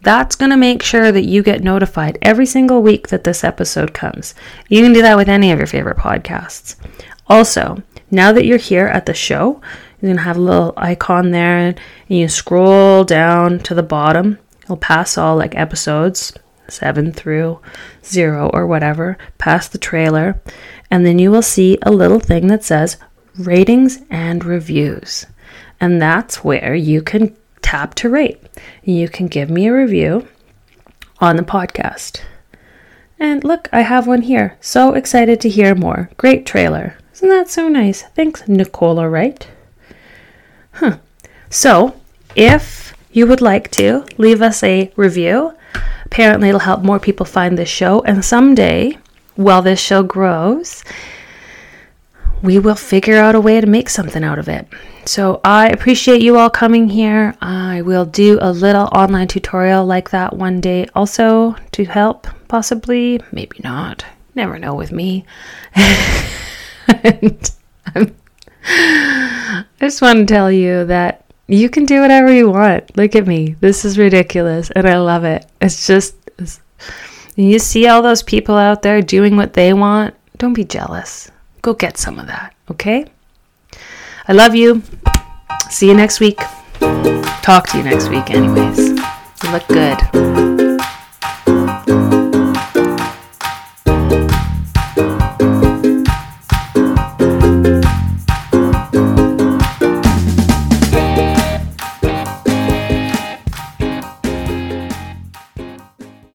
That's 0.02 0.36
going 0.36 0.52
to 0.52 0.58
make 0.58 0.82
sure 0.82 1.12
that 1.12 1.26
you 1.26 1.44
get 1.44 1.64
notified 1.64 2.18
every 2.22 2.46
single 2.46 2.82
week 2.82 3.10
that 3.10 3.24
this 3.24 3.44
episode 3.44 3.94
comes. 3.94 4.34
You 4.68 4.82
can 4.82 4.94
do 4.94 5.02
that 5.02 5.18
with 5.18 5.30
any 5.30 5.52
of 5.52 5.60
your 5.60 5.68
favorite 5.68 5.98
podcasts. 5.98 6.76
Also, 7.28 7.84
now 8.10 8.32
that 8.32 8.46
you're 8.46 8.58
here 8.58 8.88
at 8.88 9.06
the 9.06 9.14
show, 9.14 9.62
you're 10.02 10.10
going 10.10 10.18
to 10.18 10.24
have 10.24 10.38
a 10.38 10.42
little 10.42 10.74
icon 10.78 11.32
there 11.32 11.58
and 11.58 11.80
you 12.08 12.28
scroll 12.28 13.04
down 13.04 13.60
to 13.60 13.74
the 13.76 13.84
bottom. 13.84 14.40
It'll 14.64 14.78
pass 14.78 15.18
all 15.18 15.36
like 15.36 15.56
episodes 15.56 16.34
seven 16.68 17.12
through 17.12 17.60
zero 18.04 18.50
or 18.54 18.68
whatever, 18.68 19.18
past 19.38 19.72
the 19.72 19.78
trailer, 19.78 20.40
and 20.92 21.06
then 21.06 21.20
you 21.20 21.32
will 21.32 21.42
see 21.42 21.78
a 21.82 21.92
little 21.92 22.20
thing 22.20 22.48
that 22.48 22.64
says 22.64 22.98
ratings 23.38 24.00
and 24.10 24.46
reviews. 24.46 25.26
And 25.80 26.02
that's 26.02 26.44
where 26.44 26.76
you 26.76 27.02
can 27.02 27.36
tap 27.62 27.96
to 27.96 28.10
rate. 28.10 28.42
You 28.84 29.10
can 29.10 29.28
give 29.28 29.50
me 29.50 29.68
a 29.68 29.74
review 29.74 30.28
on 31.20 31.36
the 31.36 31.44
podcast. 31.44 32.22
And 33.20 33.44
look, 33.44 33.68
I 33.74 33.82
have 33.82 34.08
one 34.08 34.22
here. 34.22 34.58
So 34.62 34.94
excited 34.94 35.42
to 35.42 35.50
hear 35.50 35.76
more. 35.76 36.10
Great 36.18 36.46
trailer. 36.46 36.98
Isn't 37.14 37.30
that 37.30 37.50
so 37.50 37.68
nice? 37.68 38.04
Thanks, 38.16 38.48
Nicola 38.48 39.10
Wright. 39.10 39.48
Huh. 40.80 40.98
So, 41.50 42.00
if 42.38 42.94
you 43.12 43.28
would 43.28 43.42
like 43.42 43.70
to 43.72 44.06
leave 44.18 44.42
us 44.42 44.64
a 44.64 44.90
review, 44.96 45.54
apparently 46.06 46.48
it'll 46.48 46.62
help 46.62 46.84
more 46.84 47.00
people 47.00 47.26
find 47.26 47.58
this 47.58 47.68
show. 47.68 48.02
And 48.04 48.24
someday, 48.24 48.98
while 49.36 49.62
this 49.62 49.82
show 49.82 50.04
grows, 50.04 50.86
we 52.42 52.60
will 52.60 52.76
figure 52.76 53.18
out 53.18 53.36
a 53.36 53.42
way 53.42 53.60
to 53.60 53.68
make 53.68 53.90
something 53.90 54.24
out 54.24 54.40
of 54.40 54.48
it. 54.48 54.70
So 55.04 55.42
I 55.44 55.68
appreciate 55.68 56.22
you 56.22 56.38
all 56.38 56.50
coming 56.50 56.88
here. 56.88 57.36
I 57.42 57.82
will 57.82 58.06
do 58.06 58.40
a 58.42 58.54
little 58.54 58.88
online 58.94 59.28
tutorial 59.28 59.86
like 59.86 60.12
that 60.12 60.38
one 60.38 60.62
day 60.62 60.88
also 60.96 61.58
to 61.74 61.84
help, 61.84 62.26
possibly, 62.48 63.20
maybe 63.34 63.60
not. 63.66 64.06
Never 64.34 64.58
know 64.58 64.76
with 64.76 64.94
me. 64.94 65.26
and 66.88 67.52
I 69.82 69.86
just 69.86 70.02
want 70.02 70.20
to 70.20 70.26
tell 70.26 70.52
you 70.52 70.86
that 70.86 71.26
you 71.48 71.70
can 71.70 71.86
do 71.86 72.02
whatever 72.02 72.32
you 72.34 72.50
want. 72.50 72.98
Look 72.98 73.16
at 73.16 73.26
me. 73.26 73.56
This 73.62 73.86
is 73.86 73.98
ridiculous 73.98 74.70
and 74.72 74.88
I 74.88 75.00
love 75.00 75.24
it. 75.24 75.46
It's 75.62 75.88
just 75.88 76.16
it's, 76.38 76.60
you 77.36 77.60
see 77.60 77.88
all 77.88 78.02
those 78.02 78.22
people 78.22 78.56
out 78.56 78.82
there 78.82 79.02
doing 79.02 79.38
what 79.38 79.54
they 79.54 79.72
want. 79.74 80.16
Don't 80.38 80.54
be 80.54 80.66
jealous. 80.66 81.32
Go 81.62 81.74
get 81.74 81.98
some 81.98 82.20
of 82.20 82.28
that, 82.28 82.54
okay? 82.70 83.06
I 84.28 84.34
love 84.34 84.54
you. 84.54 84.84
See 85.70 85.88
you 85.88 85.94
next 85.94 86.20
week. 86.20 86.40
Talk 87.42 87.68
to 87.70 87.78
you 87.78 87.84
next 87.84 88.10
week, 88.10 88.30
anyways. 88.30 88.90
You 88.90 89.52
look 89.52 89.68
good. 89.68 90.80